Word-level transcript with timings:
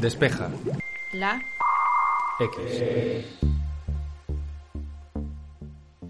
Despeja. 0.00 0.50
La. 1.14 1.42
X. 2.38 3.24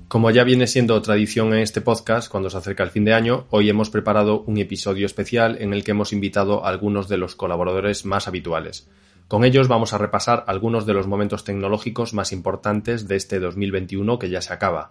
Como 0.09 0.31
ya 0.33 0.43
viene 0.43 0.67
siendo 0.67 1.01
tradición 1.03 1.55
en 1.55 1.61
este 1.61 1.81
podcast, 1.81 2.29
cuando 2.29 2.51
se 2.51 2.57
acerca 2.57 2.83
el 2.83 2.91
fin 2.91 3.05
de 3.05 3.15
año, 3.15 3.47
hoy 3.51 3.69
hemos 3.69 3.91
preparado 3.91 4.41
un 4.41 4.59
episodio 4.59 5.07
especial 5.07 5.57
en 5.61 5.73
el 5.73 5.85
que 5.85 5.93
hemos 5.93 6.13
invitado 6.13 6.65
a 6.65 6.69
algunos 6.69 7.09
de 7.09 7.17
los 7.17 7.37
colaboradores 7.37 8.05
más 8.05 8.27
habituales. 8.27 8.89
Con 9.29 9.45
ellos 9.45 9.69
vamos 9.69 9.93
a 9.93 9.99
repasar 9.99 10.43
algunos 10.49 10.85
de 10.85 10.93
los 10.93 11.07
momentos 11.07 11.45
tecnológicos 11.45 12.13
más 12.13 12.33
importantes 12.33 13.07
de 13.07 13.15
este 13.15 13.39
2021 13.39 14.19
que 14.19 14.31
ya 14.31 14.43
se 14.43 14.53
acaba. 14.53 14.91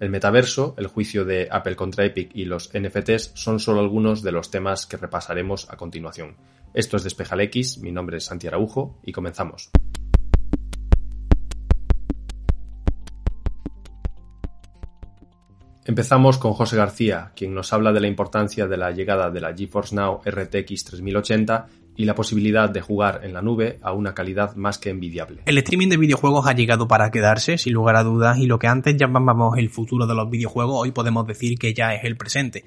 El 0.00 0.08
metaverso, 0.08 0.74
el 0.78 0.86
juicio 0.86 1.26
de 1.26 1.48
Apple 1.50 1.76
contra 1.76 2.06
Epic 2.06 2.30
y 2.34 2.46
los 2.46 2.70
NFTs 2.72 3.32
son 3.34 3.60
solo 3.60 3.80
algunos 3.80 4.22
de 4.22 4.32
los 4.32 4.50
temas 4.50 4.86
que 4.86 4.96
repasaremos 4.96 5.68
a 5.70 5.76
continuación. 5.76 6.36
Esto 6.72 6.96
es 6.96 7.04
Despejal 7.04 7.42
X, 7.42 7.76
mi 7.82 7.92
nombre 7.92 8.16
es 8.16 8.24
Santi 8.24 8.46
Araujo 8.46 8.98
y 9.04 9.12
comenzamos. 9.12 9.70
Empezamos 15.84 16.38
con 16.38 16.54
José 16.54 16.76
García, 16.76 17.32
quien 17.36 17.52
nos 17.52 17.74
habla 17.74 17.92
de 17.92 18.00
la 18.00 18.06
importancia 18.06 18.66
de 18.66 18.78
la 18.78 18.92
llegada 18.92 19.30
de 19.30 19.40
la 19.42 19.54
GeForce 19.54 19.94
Now 19.94 20.22
RTX 20.24 20.84
3080 20.84 21.66
y 22.00 22.06
la 22.06 22.14
posibilidad 22.14 22.70
de 22.70 22.80
jugar 22.80 23.20
en 23.24 23.34
la 23.34 23.42
nube 23.42 23.78
a 23.82 23.92
una 23.92 24.14
calidad 24.14 24.56
más 24.56 24.78
que 24.78 24.88
envidiable. 24.88 25.42
El 25.44 25.58
streaming 25.58 25.88
de 25.88 25.98
videojuegos 25.98 26.46
ha 26.46 26.54
llegado 26.54 26.88
para 26.88 27.10
quedarse, 27.10 27.58
sin 27.58 27.74
lugar 27.74 27.96
a 27.96 28.02
dudas, 28.02 28.38
y 28.38 28.46
lo 28.46 28.58
que 28.58 28.68
antes 28.68 28.96
llamábamos 28.96 29.58
el 29.58 29.68
futuro 29.68 30.06
de 30.06 30.14
los 30.14 30.30
videojuegos, 30.30 30.80
hoy 30.80 30.92
podemos 30.92 31.26
decir 31.26 31.58
que 31.58 31.74
ya 31.74 31.94
es 31.94 32.04
el 32.04 32.16
presente. 32.16 32.64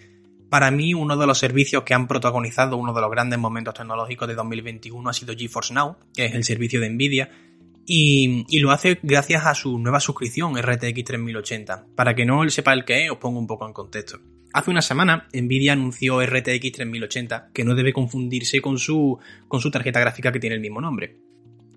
Para 0.50 0.70
mí, 0.70 0.94
uno 0.94 1.18
de 1.18 1.26
los 1.26 1.40
servicios 1.40 1.82
que 1.82 1.96
han 1.96 2.08
protagonizado 2.08 2.78
uno 2.78 2.94
de 2.94 3.02
los 3.02 3.10
grandes 3.10 3.40
momentos 3.40 3.74
tecnológicos 3.74 4.28
de 4.28 4.36
2021 4.36 5.10
ha 5.10 5.14
sido 5.14 5.34
GeForce 5.36 5.74
Now, 5.74 5.98
que 6.16 6.26
es 6.26 6.36
el 6.36 6.44
servicio 6.44 6.80
de 6.80 6.92
Nvidia, 6.92 7.32
y, 7.88 8.60
lo 8.60 8.70
hace 8.70 9.00
gracias 9.02 9.48
a 9.48 9.56
su 9.56 9.80
nueva 9.80 10.00
suscripción 10.00 10.56
RTX 10.62 11.04
3080. 11.04 11.88
Para 11.96 12.14
que 12.14 12.26
no 12.26 12.48
sepa 12.50 12.74
el 12.74 12.86
que 12.86 13.06
es, 13.06 13.12
os 13.12 13.18
pongo 13.18 13.40
un 13.40 13.48
poco 13.48 13.66
en 13.66 13.74
contexto. 13.74 14.20
Hace 14.54 14.70
una 14.70 14.84
semana, 14.84 15.28
Nvidia 15.34 15.74
anunció 15.74 16.24
RTX 16.24 16.74
3080, 16.74 17.50
que 17.54 17.64
no 17.64 17.74
debe 17.74 17.92
confundirse 17.92 18.62
con 18.62 18.78
su, 18.78 19.18
con 19.48 19.60
su 19.60 19.72
tarjeta 19.72 20.00
gráfica 20.00 20.32
que 20.32 20.40
tiene 20.40 20.58
el 20.58 20.62
mismo 20.62 20.80
nombre. 20.80 21.18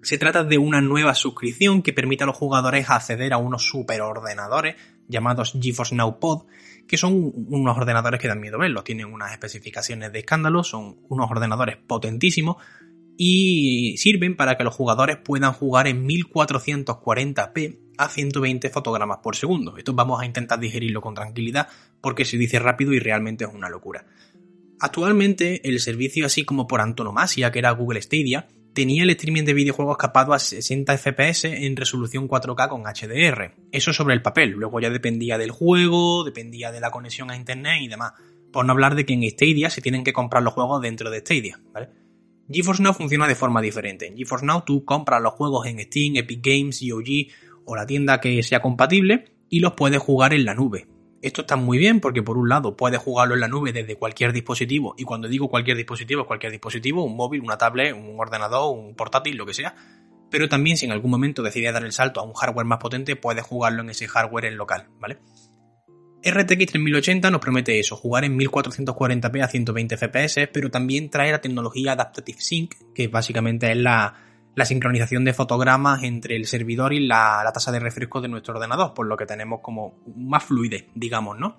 Se 0.02 0.18
trata 0.18 0.44
de 0.44 0.58
una 0.58 0.82
nueva 0.82 1.14
suscripción 1.14 1.80
que 1.80 1.94
permite 1.94 2.24
a 2.24 2.26
los 2.26 2.36
jugadores 2.36 2.90
acceder 2.90 3.32
a 3.32 3.38
unos 3.38 3.66
superordenadores 3.66 4.76
llamados 5.08 5.56
GeForce 5.58 5.94
Now 5.94 6.20
Pod, 6.20 6.44
que 6.86 6.98
son 6.98 7.32
unos 7.48 7.78
ordenadores 7.78 8.20
que 8.20 8.28
dan 8.28 8.40
miedo 8.40 8.58
verlos. 8.58 8.84
Tienen 8.84 9.06
unas 9.06 9.32
especificaciones 9.32 10.12
de 10.12 10.18
escándalo, 10.18 10.62
son 10.62 10.98
unos 11.08 11.30
ordenadores 11.30 11.78
potentísimos, 11.78 12.56
y 13.16 13.96
sirven 13.98 14.36
para 14.36 14.56
que 14.56 14.64
los 14.64 14.74
jugadores 14.74 15.16
puedan 15.16 15.52
jugar 15.52 15.86
en 15.86 16.06
1440p 16.06 17.78
a 17.98 18.08
120 18.08 18.68
fotogramas 18.70 19.18
por 19.22 19.36
segundo. 19.36 19.76
Esto 19.76 19.94
vamos 19.94 20.20
a 20.20 20.26
intentar 20.26 20.60
digerirlo 20.60 21.00
con 21.00 21.14
tranquilidad 21.14 21.68
porque 22.00 22.24
se 22.24 22.36
dice 22.36 22.58
rápido 22.58 22.92
y 22.92 22.98
realmente 22.98 23.44
es 23.44 23.50
una 23.52 23.68
locura. 23.68 24.06
Actualmente 24.78 25.66
el 25.66 25.80
servicio 25.80 26.26
así 26.26 26.44
como 26.44 26.66
por 26.66 26.80
antonomasia 26.80 27.50
que 27.50 27.58
era 27.58 27.70
Google 27.70 28.02
Stadia 28.02 28.48
tenía 28.74 29.04
el 29.04 29.10
streaming 29.10 29.44
de 29.44 29.54
videojuegos 29.54 29.96
capado 29.96 30.34
a 30.34 30.38
60 30.38 30.98
FPS 30.98 31.46
en 31.46 31.76
resolución 31.76 32.28
4K 32.28 32.68
con 32.68 32.82
HDR. 32.82 33.54
Eso 33.72 33.94
sobre 33.94 34.12
el 34.12 34.20
papel, 34.20 34.50
luego 34.50 34.80
ya 34.80 34.90
dependía 34.90 35.38
del 35.38 35.50
juego, 35.50 36.24
dependía 36.24 36.70
de 36.70 36.80
la 36.80 36.90
conexión 36.90 37.30
a 37.30 37.36
internet 37.36 37.78
y 37.80 37.88
demás. 37.88 38.12
Por 38.52 38.66
no 38.66 38.72
hablar 38.72 38.94
de 38.94 39.06
que 39.06 39.14
en 39.14 39.28
Stadia 39.30 39.70
se 39.70 39.80
tienen 39.80 40.04
que 40.04 40.12
comprar 40.12 40.42
los 40.42 40.52
juegos 40.52 40.82
dentro 40.82 41.08
de 41.08 41.20
Stadia, 41.20 41.58
¿vale? 41.72 41.88
GeForce 42.48 42.82
Now 42.82 42.94
funciona 42.94 43.26
de 43.26 43.34
forma 43.34 43.60
diferente. 43.60 44.06
En 44.06 44.16
GeForce 44.16 44.46
Now 44.46 44.62
tú 44.64 44.84
compras 44.84 45.20
los 45.20 45.32
juegos 45.32 45.66
en 45.66 45.80
Steam, 45.80 46.16
Epic 46.16 46.40
Games, 46.44 46.80
GOG 46.80 47.32
o 47.64 47.74
la 47.74 47.86
tienda 47.86 48.20
que 48.20 48.42
sea 48.42 48.60
compatible 48.60 49.32
y 49.48 49.60
los 49.60 49.72
puedes 49.72 50.00
jugar 50.00 50.32
en 50.32 50.44
la 50.44 50.54
nube. 50.54 50.86
Esto 51.22 51.40
está 51.40 51.56
muy 51.56 51.78
bien 51.78 52.00
porque 52.00 52.22
por 52.22 52.38
un 52.38 52.48
lado 52.48 52.76
puedes 52.76 53.00
jugarlo 53.00 53.34
en 53.34 53.40
la 53.40 53.48
nube 53.48 53.72
desde 53.72 53.96
cualquier 53.96 54.32
dispositivo 54.32 54.94
y 54.96 55.04
cuando 55.04 55.28
digo 55.28 55.48
cualquier 55.48 55.76
dispositivo, 55.76 56.26
cualquier 56.26 56.52
dispositivo, 56.52 57.02
un 57.02 57.16
móvil, 57.16 57.40
una 57.40 57.58
tablet, 57.58 57.94
un 57.94 58.14
ordenador, 58.18 58.76
un 58.76 58.94
portátil, 58.94 59.36
lo 59.36 59.44
que 59.44 59.54
sea. 59.54 59.74
Pero 60.30 60.48
también 60.48 60.76
si 60.76 60.86
en 60.86 60.92
algún 60.92 61.10
momento 61.10 61.42
decides 61.42 61.72
dar 61.72 61.84
el 61.84 61.92
salto 61.92 62.20
a 62.20 62.24
un 62.24 62.34
hardware 62.34 62.66
más 62.66 62.78
potente, 62.78 63.16
puedes 63.16 63.44
jugarlo 63.44 63.82
en 63.82 63.90
ese 63.90 64.06
hardware 64.06 64.44
en 64.46 64.56
local, 64.56 64.88
¿vale? 65.00 65.18
RTX 66.26 66.72
3080 66.72 67.30
nos 67.30 67.40
promete 67.40 67.78
eso, 67.78 67.94
jugar 67.94 68.24
en 68.24 68.36
1440p 68.36 69.42
a 69.42 69.48
120 69.48 69.96
fps, 69.96 70.48
pero 70.52 70.70
también 70.70 71.08
trae 71.08 71.30
la 71.30 71.40
tecnología 71.40 71.92
Adaptative 71.92 72.40
Sync, 72.40 72.74
que 72.92 73.06
básicamente 73.06 73.70
es 73.70 73.76
la, 73.76 74.14
sincronización 74.64 75.24
de 75.24 75.32
fotogramas 75.32 76.02
entre 76.02 76.34
el 76.34 76.46
servidor 76.46 76.92
y 76.92 77.06
la, 77.06 77.48
tasa 77.54 77.70
de 77.70 77.78
refresco 77.78 78.20
de 78.20 78.28
nuestro 78.28 78.54
ordenador, 78.54 78.92
por 78.92 79.06
lo 79.06 79.16
que 79.16 79.24
tenemos 79.26 79.60
como 79.62 80.02
más 80.16 80.42
fluidez, 80.42 80.86
digamos, 80.96 81.38
¿no? 81.38 81.58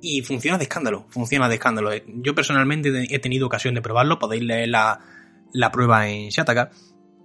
Y 0.00 0.22
funciona 0.22 0.56
de 0.56 0.64
escándalo, 0.64 1.04
funciona 1.10 1.48
de 1.48 1.56
escándalo. 1.56 1.90
Yo 2.06 2.34
personalmente 2.34 2.90
he 3.14 3.18
tenido 3.18 3.46
ocasión 3.46 3.74
de 3.74 3.82
probarlo, 3.82 4.18
podéis 4.18 4.42
leer 4.42 4.70
la, 4.70 5.00
la 5.52 5.70
prueba 5.70 6.08
en 6.08 6.30
Shataka 6.30 6.70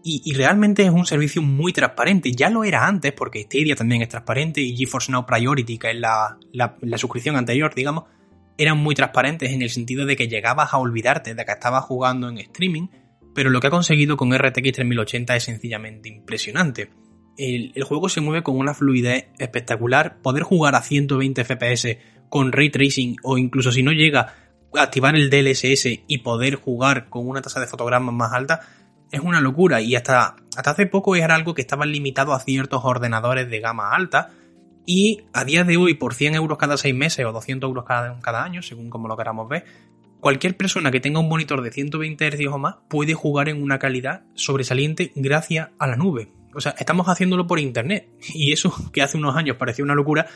y, 0.07 0.33
realmente 0.33 0.83
es 0.83 0.89
un 0.89 1.05
servicio 1.05 1.41
muy 1.41 1.73
transparente. 1.73 2.31
Ya 2.31 2.49
lo 2.49 2.63
era 2.63 2.87
antes, 2.87 3.11
porque 3.11 3.43
Stadia 3.43 3.75
también 3.75 4.01
es 4.01 4.09
transparente 4.09 4.61
y 4.61 4.75
GeForce 4.75 5.11
Now 5.11 5.25
Priority, 5.25 5.77
que 5.77 5.91
es 5.91 5.97
la, 5.99 6.37
suscripción 6.95 7.35
anterior, 7.35 7.73
digamos, 7.75 8.05
eran 8.57 8.77
muy 8.77 8.95
transparentes 8.95 9.51
en 9.51 9.61
el 9.61 9.69
sentido 9.69 10.05
de 10.05 10.15
que 10.15 10.27
llegabas 10.27 10.73
a 10.73 10.77
olvidarte 10.77 11.35
de 11.35 11.45
que 11.45 11.51
estabas 11.51 11.83
jugando 11.83 12.29
en 12.29 12.37
streaming, 12.37 12.87
pero 13.35 13.49
lo 13.49 13.59
que 13.59 13.67
ha 13.67 13.71
conseguido 13.71 14.17
con 14.17 14.35
RTX 14.35 14.71
3080 14.73 15.35
es 15.35 15.43
sencillamente 15.43 16.09
impresionante. 16.09 16.89
El, 17.37 17.71
el, 17.75 17.83
juego 17.83 18.09
se 18.09 18.21
mueve 18.21 18.41
con 18.41 18.57
una 18.57 18.73
fluidez 18.73 19.27
espectacular, 19.37 20.21
poder 20.21 20.41
jugar 20.41 20.73
a 20.73 20.81
120 20.81 21.43
FPS 21.43 21.97
con 22.29 22.51
ray 22.51 22.71
tracing 22.71 23.17
o 23.23 23.37
incluso 23.37 23.71
si 23.71 23.83
no 23.83 23.91
llega 23.91 24.33
activar 24.75 25.15
el 25.15 25.29
DLSS 25.29 25.87
y 26.07 26.17
poder 26.19 26.55
jugar 26.55 27.09
con 27.09 27.27
una 27.27 27.41
tasa 27.41 27.59
de 27.59 27.67
fotogramas 27.67 28.13
más 28.13 28.33
alta 28.33 28.61
es 29.11 29.21
una 29.21 29.41
locura 29.41 29.81
y 29.81 29.95
hasta, 29.95 30.35
hasta 30.55 30.71
hace 30.71 30.85
poco 30.85 31.15
era 31.15 31.35
algo 31.35 31.53
que 31.53 31.61
estaba 31.61 31.85
limitado 31.85 32.33
a 32.33 32.39
ciertos 32.39 32.81
ordenadores 32.83 33.49
de 33.49 33.59
gama 33.59 33.91
alta 33.95 34.31
y 34.85 35.23
a 35.33 35.43
día 35.43 35.63
de 35.63 35.77
hoy 35.77 35.95
por 35.95 36.13
100 36.13 36.35
euros 36.35 36.57
cada 36.57 36.77
6 36.77 36.95
meses 36.95 37.25
o 37.25 37.31
200 37.31 37.67
euros 37.67 37.85
cada, 37.85 38.19
cada 38.19 38.43
año, 38.43 38.61
según 38.61 38.89
como 38.89 39.07
lo 39.07 39.17
queramos 39.17 39.49
ver, 39.49 39.65
cualquier 40.19 40.55
persona 40.55 40.91
que 40.91 40.99
tenga 40.99 41.19
un 41.19 41.29
monitor 41.29 41.61
de 41.61 41.71
120 41.71 42.31
Hz 42.31 42.47
o 42.47 42.57
más 42.57 42.75
puede 42.89 43.13
jugar 43.13 43.49
en 43.49 43.61
una 43.61 43.79
calidad 43.79 44.23
sobresaliente 44.33 45.11
gracias 45.15 45.69
a 45.77 45.87
la 45.87 45.95
nube. 45.95 46.29
O 46.55 46.61
sea, 46.61 46.73
estamos 46.79 47.07
haciéndolo 47.07 47.45
por 47.45 47.59
internet 47.59 48.09
y 48.33 48.51
eso 48.51 48.73
que 48.93 49.01
hace 49.01 49.17
unos 49.17 49.35
años 49.35 49.57
parecía 49.57 49.85
una 49.85 49.95
locura 49.95 50.27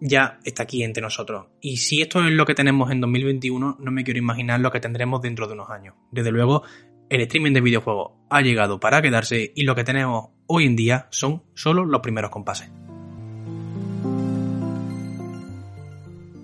ya 0.00 0.38
está 0.44 0.64
aquí 0.64 0.82
entre 0.82 1.02
nosotros. 1.02 1.46
Y 1.60 1.78
si 1.78 2.02
esto 2.02 2.24
es 2.24 2.32
lo 2.32 2.44
que 2.44 2.54
tenemos 2.54 2.90
en 2.90 3.00
2021, 3.00 3.78
no 3.80 3.90
me 3.90 4.04
quiero 4.04 4.18
imaginar 4.18 4.60
lo 4.60 4.70
que 4.70 4.80
tendremos 4.80 5.22
dentro 5.22 5.46
de 5.46 5.54
unos 5.54 5.70
años. 5.70 5.94
Desde 6.10 6.30
luego, 6.30 6.62
el 7.08 7.20
streaming 7.22 7.52
de 7.52 7.60
videojuegos 7.60 8.12
ha 8.30 8.40
llegado 8.40 8.80
para 8.80 9.02
quedarse 9.02 9.52
y 9.54 9.64
lo 9.64 9.74
que 9.74 9.84
tenemos 9.84 10.30
hoy 10.46 10.66
en 10.66 10.76
día 10.76 11.06
son 11.10 11.42
solo 11.54 11.84
los 11.84 12.00
primeros 12.00 12.30
compases. 12.30 12.70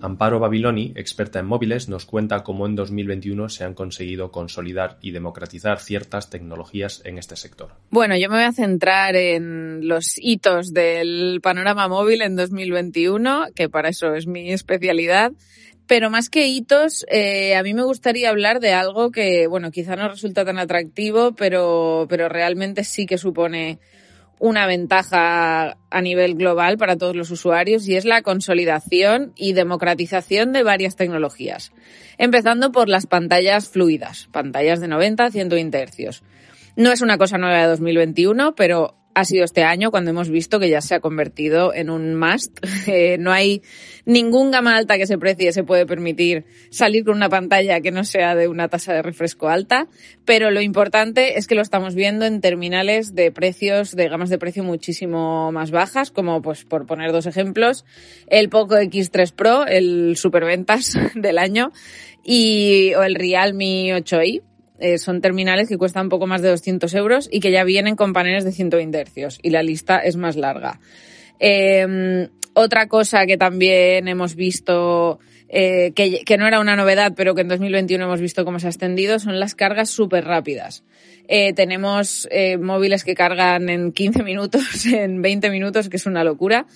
Amparo 0.00 0.40
Babiloni, 0.40 0.92
experta 0.96 1.38
en 1.38 1.46
móviles, 1.46 1.88
nos 1.88 2.06
cuenta 2.06 2.42
cómo 2.42 2.66
en 2.66 2.74
2021 2.74 3.48
se 3.48 3.62
han 3.62 3.74
conseguido 3.74 4.32
consolidar 4.32 4.98
y 5.00 5.12
democratizar 5.12 5.78
ciertas 5.78 6.28
tecnologías 6.28 7.02
en 7.04 7.18
este 7.18 7.36
sector. 7.36 7.70
Bueno, 7.90 8.16
yo 8.16 8.28
me 8.28 8.36
voy 8.36 8.44
a 8.44 8.52
centrar 8.52 9.14
en 9.14 9.86
los 9.86 10.14
hitos 10.16 10.72
del 10.72 11.38
panorama 11.40 11.86
móvil 11.86 12.22
en 12.22 12.34
2021, 12.34 13.46
que 13.54 13.68
para 13.68 13.90
eso 13.90 14.14
es 14.16 14.26
mi 14.26 14.52
especialidad. 14.52 15.32
Pero 15.86 16.10
más 16.10 16.30
que 16.30 16.46
hitos, 16.46 17.04
eh, 17.08 17.56
a 17.56 17.62
mí 17.62 17.74
me 17.74 17.82
gustaría 17.82 18.30
hablar 18.30 18.60
de 18.60 18.72
algo 18.72 19.10
que, 19.10 19.46
bueno, 19.46 19.70
quizá 19.70 19.96
no 19.96 20.08
resulta 20.08 20.44
tan 20.44 20.58
atractivo, 20.58 21.32
pero, 21.32 22.06
pero 22.08 22.28
realmente 22.28 22.84
sí 22.84 23.06
que 23.06 23.18
supone 23.18 23.78
una 24.42 24.66
ventaja 24.66 25.76
a 25.88 26.00
nivel 26.00 26.34
global 26.34 26.76
para 26.76 26.96
todos 26.96 27.14
los 27.14 27.30
usuarios 27.30 27.86
y 27.86 27.94
es 27.94 28.04
la 28.04 28.22
consolidación 28.22 29.32
y 29.36 29.52
democratización 29.52 30.52
de 30.52 30.64
varias 30.64 30.96
tecnologías. 30.96 31.72
Empezando 32.18 32.72
por 32.72 32.88
las 32.88 33.06
pantallas 33.06 33.68
fluidas, 33.68 34.28
pantallas 34.32 34.80
de 34.80 34.88
90 34.88 35.24
a 35.24 35.30
120 35.30 35.86
Hz. 35.86 36.22
No 36.74 36.90
es 36.90 37.02
una 37.02 37.18
cosa 37.18 37.38
nueva 37.38 37.60
de 37.60 37.68
2021, 37.68 38.56
pero 38.56 38.96
ha 39.14 39.24
sido 39.24 39.44
este 39.44 39.64
año 39.64 39.90
cuando 39.90 40.10
hemos 40.10 40.28
visto 40.28 40.58
que 40.58 40.68
ya 40.68 40.80
se 40.80 40.94
ha 40.94 41.00
convertido 41.00 41.74
en 41.74 41.90
un 41.90 42.14
must. 42.14 42.58
Eh, 42.84 43.16
no 43.16 43.30
hay 43.30 43.62
ningún 44.04 44.50
gama 44.50 44.76
alta 44.76 44.98
que 44.98 45.06
se 45.06 45.16
precie 45.16 45.52
se 45.52 45.62
puede 45.62 45.86
permitir 45.86 46.44
salir 46.70 47.04
con 47.04 47.14
una 47.14 47.28
pantalla 47.28 47.80
que 47.80 47.92
no 47.92 48.02
sea 48.02 48.34
de 48.34 48.48
una 48.48 48.68
tasa 48.68 48.92
de 48.92 49.02
refresco 49.02 49.48
alta, 49.48 49.86
pero 50.24 50.50
lo 50.50 50.60
importante 50.60 51.38
es 51.38 51.46
que 51.46 51.54
lo 51.54 51.62
estamos 51.62 51.94
viendo 51.94 52.26
en 52.26 52.40
terminales 52.40 53.14
de 53.14 53.30
precios, 53.30 53.94
de 53.94 54.08
gamas 54.08 54.30
de 54.30 54.38
precio 54.38 54.64
muchísimo 54.64 55.52
más 55.52 55.70
bajas, 55.70 56.10
como 56.10 56.42
pues 56.42 56.64
por 56.64 56.86
poner 56.86 57.12
dos 57.12 57.26
ejemplos, 57.26 57.84
el 58.26 58.48
Poco 58.48 58.74
X3 58.74 59.32
Pro, 59.32 59.64
el 59.66 60.16
superventas 60.16 60.98
del 61.14 61.38
año, 61.38 61.72
y, 62.24 62.94
o 62.94 63.02
el 63.02 63.14
Realme 63.14 63.94
8i, 63.96 64.42
eh, 64.82 64.98
son 64.98 65.20
terminales 65.20 65.68
que 65.68 65.78
cuestan 65.78 66.08
poco 66.08 66.26
más 66.26 66.42
de 66.42 66.48
200 66.48 66.92
euros 66.94 67.28
y 67.30 67.38
que 67.38 67.52
ya 67.52 67.62
vienen 67.62 67.94
con 67.94 68.12
paneles 68.12 68.44
de 68.44 68.50
120 68.50 68.98
hercios 68.98 69.38
y 69.40 69.50
la 69.50 69.62
lista 69.62 69.98
es 70.00 70.16
más 70.16 70.36
larga. 70.36 70.80
Em, 71.38 72.28
otra 72.54 72.88
cosa 72.88 73.24
que 73.24 73.36
también 73.36 74.08
hemos 74.08 74.34
visto 74.34 75.20
eh, 75.54 75.92
que, 75.94 76.36
no 76.38 76.46
era 76.46 76.60
una 76.60 76.76
novedad, 76.76 77.12
pero 77.14 77.34
que 77.34 77.42
en 77.42 77.48
2021 77.48 78.02
hemos 78.04 78.20
visto 78.22 78.44
cómo 78.44 78.58
se 78.58 78.66
ha 78.66 78.70
extendido, 78.70 79.18
son 79.18 79.38
las 79.38 79.54
cargas 79.54 79.90
súper 79.90 80.24
rápidas. 80.24 80.82
Eh, 81.28 81.52
tenemos 81.52 82.26
eh, 82.30 82.56
móviles 82.56 83.04
que 83.04 83.14
cargan 83.14 83.68
en 83.68 83.92
15 83.92 84.22
minutos, 84.22 84.86
en 84.92 85.20
20 85.20 85.50
minutos, 85.50 85.90
que 85.90 85.98
es 85.98 86.06
una 86.06 86.24
locura. 86.24 86.66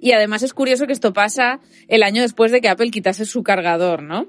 Y 0.00 0.12
además 0.12 0.42
es 0.42 0.54
curioso 0.54 0.86
que 0.86 0.94
esto 0.94 1.12
pasa 1.12 1.60
el 1.88 2.02
año 2.02 2.22
después 2.22 2.50
de 2.50 2.60
que 2.60 2.68
Apple 2.68 2.90
quitase 2.90 3.26
su 3.26 3.42
cargador, 3.42 4.02
¿no? 4.02 4.26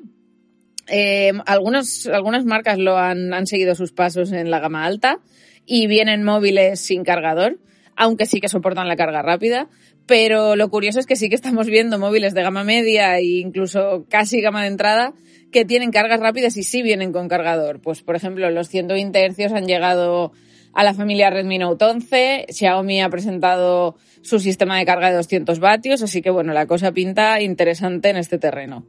Algunos, 1.45 2.07
algunas 2.07 2.45
marcas 2.45 2.77
lo 2.77 2.97
han, 2.97 3.33
han 3.33 3.47
seguido 3.47 3.75
sus 3.75 3.91
pasos 3.91 4.31
en 4.31 4.51
la 4.51 4.59
gama 4.59 4.85
alta 4.85 5.19
y 5.65 5.87
vienen 5.87 6.23
móviles 6.23 6.79
sin 6.79 7.03
cargador, 7.03 7.59
aunque 7.95 8.25
sí 8.25 8.39
que 8.39 8.49
soportan 8.49 8.87
la 8.87 8.95
carga 8.95 9.21
rápida. 9.21 9.69
Pero 10.05 10.55
lo 10.55 10.69
curioso 10.69 10.99
es 10.99 11.05
que 11.05 11.15
sí 11.15 11.29
que 11.29 11.35
estamos 11.35 11.67
viendo 11.67 11.97
móviles 11.97 12.33
de 12.33 12.43
gama 12.43 12.63
media 12.63 13.17
e 13.17 13.39
incluso 13.39 14.05
casi 14.09 14.41
gama 14.41 14.63
de 14.63 14.67
entrada 14.67 15.13
que 15.51 15.63
tienen 15.63 15.91
cargas 15.91 16.19
rápidas 16.19 16.57
y 16.57 16.63
sí 16.63 16.81
vienen 16.81 17.13
con 17.13 17.29
cargador. 17.29 17.79
Pues 17.79 18.01
por 18.01 18.15
ejemplo, 18.15 18.49
los 18.49 18.67
120 18.67 19.29
Hz 19.29 19.53
han 19.53 19.65
llegado 19.65 20.33
a 20.73 20.83
la 20.83 20.93
familia 20.93 21.29
Redmi 21.29 21.59
Note 21.59 21.85
11, 21.85 22.47
Xiaomi 22.49 23.01
ha 23.01 23.09
presentado 23.09 23.95
su 24.21 24.39
sistema 24.39 24.77
de 24.77 24.85
carga 24.85 25.09
de 25.09 25.17
200 25.17 25.59
vatios, 25.59 26.01
así 26.01 26.21
que 26.21 26.31
bueno, 26.31 26.51
la 26.51 26.65
cosa 26.65 26.91
pinta 26.91 27.39
interesante 27.41 28.09
en 28.09 28.17
este 28.17 28.39
terreno. 28.39 28.85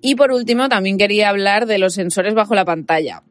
Y 0.00 0.14
por 0.14 0.32
último, 0.32 0.68
también 0.68 0.98
quería 0.98 1.28
hablar 1.28 1.66
de 1.66 1.78
los 1.78 1.94
sensores 1.94 2.34
bajo 2.34 2.54
la 2.54 2.64
pantalla. 2.64 3.22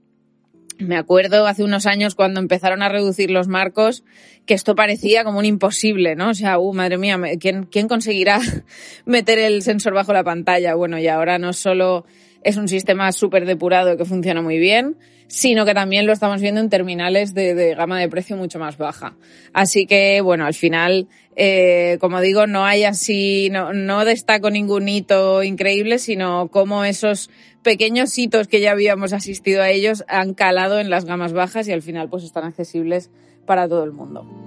Me 0.79 0.95
acuerdo 0.95 1.47
hace 1.47 1.63
unos 1.63 1.87
años 1.87 2.13
cuando 2.13 2.39
empezaron 2.39 2.83
a 2.83 2.89
reducir 2.89 3.31
los 3.31 3.47
marcos 3.47 4.03
que 4.45 4.53
esto 4.53 4.75
parecía 4.75 5.23
como 5.23 5.39
un 5.39 5.45
imposible, 5.45 6.15
¿no? 6.15 6.29
O 6.29 6.33
sea, 6.33 6.59
uh, 6.59 6.73
madre 6.73 6.97
mía, 6.97 7.19
¿quién, 7.39 7.63
quién 7.65 7.87
conseguirá 7.87 8.39
meter 9.05 9.39
el 9.39 9.63
sensor 9.63 9.93
bajo 9.93 10.13
la 10.13 10.23
pantalla? 10.23 10.75
Bueno, 10.75 10.99
y 10.99 11.07
ahora 11.07 11.39
no 11.39 11.53
solo 11.53 12.05
es 12.43 12.57
un 12.57 12.67
sistema 12.67 13.11
súper 13.11 13.45
depurado 13.45 13.97
que 13.97 14.05
funciona 14.05 14.41
muy 14.41 14.59
bien, 14.59 14.97
sino 15.27 15.65
que 15.65 15.73
también 15.73 16.05
lo 16.05 16.13
estamos 16.13 16.41
viendo 16.41 16.61
en 16.61 16.69
terminales 16.69 17.33
de, 17.33 17.75
gama 17.75 17.99
de 17.99 18.09
precio 18.09 18.37
mucho 18.37 18.59
más 18.59 18.77
baja. 18.77 19.15
Así 19.53 19.85
que, 19.85 20.21
bueno, 20.21 20.45
al 20.45 20.53
final, 20.53 21.07
eh, 21.35 21.97
como 21.99 22.21
digo, 22.21 22.47
no 22.47 22.65
hay 22.65 22.83
así, 22.85 23.49
no, 23.51 23.73
no 23.73 24.05
destaco 24.05 24.49
ningún 24.49 24.87
hito 24.87 25.43
increíble, 25.43 25.99
sino 25.99 26.47
cómo 26.49 26.85
esos 26.85 27.29
pequeños 27.61 28.17
hitos 28.17 28.47
que 28.47 28.61
ya 28.61 28.71
habíamos 28.71 29.13
asistido 29.13 29.61
a 29.61 29.69
ellos 29.69 30.05
han 30.07 30.33
calado 30.33 30.79
en 30.79 30.89
las 30.89 31.05
gamas 31.05 31.33
bajas 31.33 31.67
y 31.67 31.73
al 31.73 31.81
final 31.81 32.09
pues 32.09 32.23
están 32.23 32.45
accesibles 32.45 33.11
para 33.45 33.67
todo 33.67 33.83
el 33.83 33.91
mundo. 33.91 34.46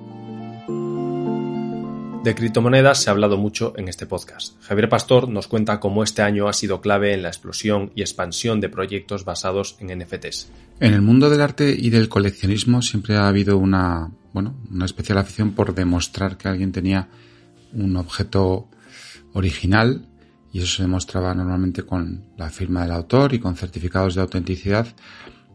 De 2.23 2.35
criptomonedas 2.35 3.03
se 3.03 3.09
ha 3.09 3.15
hablado 3.15 3.39
mucho 3.39 3.73
en 3.79 3.89
este 3.89 4.05
podcast. 4.05 4.55
Javier 4.65 4.91
Pastor 4.91 5.27
nos 5.31 5.49
cuenta 5.49 5.81
cómo 5.81 6.05
este 6.05 6.21
año 6.21 6.49
ha 6.49 6.53
sido 6.53 6.83
clave 6.83 7.15
en 7.15 7.23
la 7.23 7.29
explosión 7.29 7.93
y 7.95 8.03
expansión 8.03 8.61
de 8.61 8.69
proyectos 8.69 9.25
basados 9.25 9.77
en 9.81 9.99
NFTs. 9.99 10.51
En 10.81 10.93
el 10.93 11.01
mundo 11.01 11.31
del 11.31 11.41
arte 11.41 11.75
y 11.77 11.89
del 11.89 12.11
coleccionismo 12.11 12.83
siempre 12.83 13.17
ha 13.17 13.27
habido 13.27 13.57
una, 13.57 14.11
bueno, 14.35 14.55
una 14.71 14.85
especial 14.85 15.17
afición 15.17 15.53
por 15.53 15.75
demostrar 15.75 16.37
que 16.37 16.49
alguien 16.49 16.73
tenía 16.73 17.09
un 17.73 17.97
objeto 17.97 18.69
original 19.33 20.07
y 20.53 20.59
eso 20.59 20.77
se 20.77 20.83
demostraba 20.83 21.35
normalmente 21.35 21.85
con 21.85 22.27
la 22.37 22.51
firma 22.51 22.83
del 22.83 22.93
autor 22.93 23.33
y 23.33 23.39
con 23.39 23.57
certificados 23.57 24.15
de 24.15 24.21
autenticidad 24.21 24.87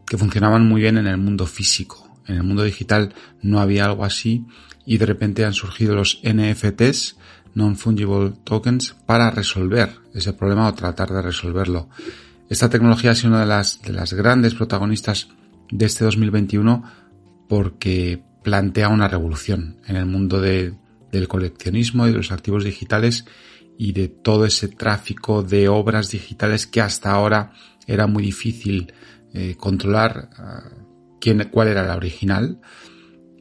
que 0.04 0.18
funcionaban 0.18 0.66
muy 0.66 0.80
bien 0.80 0.98
en 0.98 1.06
el 1.06 1.18
mundo 1.18 1.46
físico. 1.46 2.05
En 2.26 2.36
el 2.36 2.42
mundo 2.42 2.64
digital 2.64 3.14
no 3.42 3.60
había 3.60 3.84
algo 3.84 4.04
así 4.04 4.44
y 4.84 4.98
de 4.98 5.06
repente 5.06 5.44
han 5.44 5.54
surgido 5.54 5.94
los 5.94 6.20
NFTs, 6.22 7.16
Non-Fungible 7.54 8.34
Tokens, 8.44 8.94
para 9.06 9.30
resolver 9.30 9.90
ese 10.14 10.32
problema 10.32 10.68
o 10.68 10.74
tratar 10.74 11.10
de 11.10 11.22
resolverlo. 11.22 11.88
Esta 12.48 12.68
tecnología 12.68 13.10
ha 13.10 13.14
sido 13.14 13.30
una 13.30 13.40
de 13.40 13.46
las, 13.46 13.82
de 13.82 13.92
las 13.92 14.12
grandes 14.12 14.54
protagonistas 14.54 15.28
de 15.70 15.86
este 15.86 16.04
2021 16.04 16.84
porque 17.48 18.22
plantea 18.42 18.88
una 18.88 19.08
revolución 19.08 19.80
en 19.86 19.96
el 19.96 20.06
mundo 20.06 20.40
del 20.40 20.76
coleccionismo 21.28 22.06
y 22.06 22.10
de 22.10 22.16
los 22.16 22.30
activos 22.30 22.64
digitales 22.64 23.24
y 23.78 23.92
de 23.92 24.08
todo 24.08 24.46
ese 24.46 24.68
tráfico 24.68 25.42
de 25.42 25.68
obras 25.68 26.10
digitales 26.10 26.66
que 26.66 26.80
hasta 26.80 27.10
ahora 27.10 27.52
era 27.86 28.06
muy 28.06 28.22
difícil 28.22 28.92
eh, 29.34 29.56
controlar 29.58 30.30
ah, 30.38 30.70
quién, 31.20 31.48
cuál 31.50 31.68
era 31.68 31.86
la 31.86 31.96
original 31.96 32.60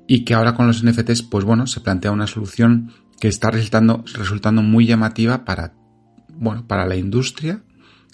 y 0.08 0.24
que 0.26 0.34
ahora 0.34 0.56
con 0.56 0.68
los 0.68 0.84
NFTs, 0.84 1.24
pues 1.24 1.46
bueno, 1.46 1.68
se 1.68 1.82
plantea 1.82 2.12
una 2.12 2.28
solución 2.28 2.92
que 3.20 3.28
está 3.28 3.52
resultando, 3.52 4.04
resultando 4.14 4.62
muy 4.62 4.86
llamativa 4.86 5.46
para, 5.46 5.74
bueno, 6.30 6.68
para 6.68 6.86
la 6.86 6.96
industria 6.96 7.64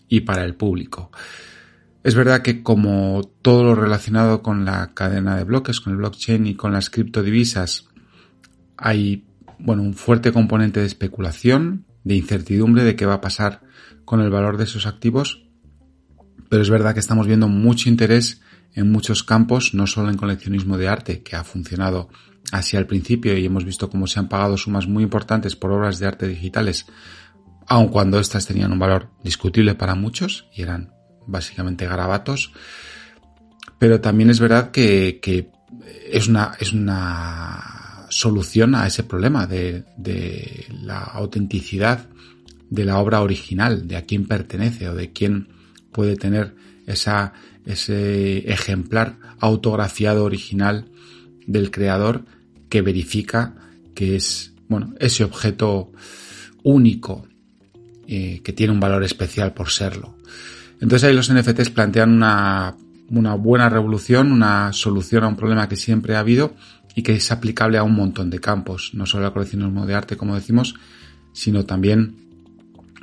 y 0.08 0.22
para 0.22 0.44
el 0.44 0.56
público. 0.56 1.12
Es 2.04 2.16
verdad 2.16 2.42
que 2.42 2.64
como 2.64 3.22
todo 3.42 3.64
lo 3.64 3.76
relacionado 3.76 4.42
con 4.42 4.66
la 4.66 4.94
cadena 4.94 5.36
de 5.36 5.44
bloques, 5.44 5.80
con 5.82 5.94
el 5.94 5.98
blockchain 5.98 6.48
y 6.48 6.56
con 6.56 6.72
las 6.72 6.90
criptodivisas, 6.90 7.90
hay, 8.78 9.28
bueno, 9.60 9.84
un 9.84 9.94
fuerte 9.94 10.32
componente 10.32 10.80
de 10.80 10.88
especulación, 10.88 11.86
de 12.04 12.16
incertidumbre 12.16 12.84
de 12.84 12.96
qué 12.96 13.06
va 13.06 13.16
a 13.16 13.22
pasar 13.22 13.62
con 14.06 14.22
el 14.22 14.32
valor 14.32 14.58
de 14.58 14.64
esos 14.64 14.88
activos, 14.88 15.46
pero 16.50 16.64
es 16.64 16.70
verdad 16.70 16.94
que 16.94 17.00
estamos 17.00 17.28
viendo 17.28 17.48
mucho 17.48 17.88
interés 17.88 18.42
en 18.74 18.92
muchos 18.92 19.24
campos, 19.24 19.74
no 19.74 19.88
solo 19.88 20.10
en 20.10 20.18
coleccionismo 20.18 20.78
de 20.78 20.88
arte, 20.88 21.22
que 21.22 21.36
ha 21.36 21.44
funcionado 21.44 22.10
así 22.52 22.78
al 22.78 22.88
principio 22.88 23.38
y 23.38 23.46
hemos 23.46 23.66
visto 23.66 23.90
cómo 23.90 24.08
se 24.08 24.20
han 24.20 24.30
pagado 24.30 24.58
sumas 24.58 24.88
muy 24.88 25.04
importantes 25.04 25.56
por 25.56 25.72
obras 25.72 26.00
de 26.00 26.08
arte 26.08 26.28
digitales, 26.28 26.86
aun 27.68 27.90
cuando 27.90 28.20
éstas 28.20 28.46
tenían 28.46 28.72
un 28.72 28.80
valor 28.80 29.10
discutible 29.24 29.76
para 29.76 29.96
muchos 29.96 30.48
y 30.54 30.62
eran 30.62 30.94
básicamente 31.28 31.86
garabatos, 31.86 32.52
pero 33.78 34.02
también 34.02 34.30
es 34.30 34.40
verdad 34.40 34.72
que, 34.72 35.50
es 36.10 36.28
una, 36.28 36.54
es 36.60 36.74
una 36.74 38.08
solución 38.10 38.76
a 38.76 38.88
ese 38.88 39.04
problema 39.04 39.48
de, 39.48 39.86
de 39.98 40.66
la 40.82 41.00
autenticidad 41.00 42.10
de 42.70 42.86
la 42.86 43.00
obra 43.00 43.22
original, 43.22 43.88
de 43.88 43.98
a 43.98 44.06
quién 44.06 44.28
pertenece 44.28 44.90
o 44.90 44.96
de 44.96 45.12
quién 45.12 45.50
puede 45.92 46.16
tener 46.16 46.56
esa 46.88 47.34
ese 47.66 48.52
ejemplar 48.52 49.18
autografiado 49.40 50.24
original 50.26 50.86
del 51.46 51.72
creador 51.72 52.26
que 52.70 52.82
verifica 52.82 53.56
que 53.94 54.16
es, 54.16 54.54
bueno, 54.68 54.94
ese 55.00 55.24
objeto 55.24 55.92
único 56.64 57.28
eh, 58.08 58.42
que 58.44 58.54
tiene 58.54 58.74
un 58.74 58.80
valor 58.80 59.04
especial 59.04 59.54
por 59.54 59.70
serlo. 59.70 60.16
Entonces 60.80 61.08
ahí 61.08 61.16
los 61.16 61.32
NFTs 61.32 61.70
plantean 61.70 62.12
una, 62.12 62.76
una 63.10 63.36
buena 63.36 63.70
revolución, 63.70 64.32
una 64.32 64.74
solución 64.74 65.24
a 65.24 65.28
un 65.28 65.36
problema 65.36 65.70
que 65.70 65.76
siempre 65.76 66.16
ha 66.16 66.20
habido 66.20 66.56
y 66.96 67.04
que 67.04 67.14
es 67.14 67.32
aplicable 67.32 67.78
a 67.78 67.84
un 67.84 67.94
montón 67.94 68.30
de 68.30 68.40
campos, 68.40 68.92
no 68.94 69.06
solo 69.06 69.26
a 69.26 69.30
la 69.30 69.34
coleccionismo 69.34 69.86
de 69.86 69.94
arte, 69.94 70.18
como 70.18 70.36
decimos, 70.36 70.76
sino 71.34 71.66
también 71.66 72.16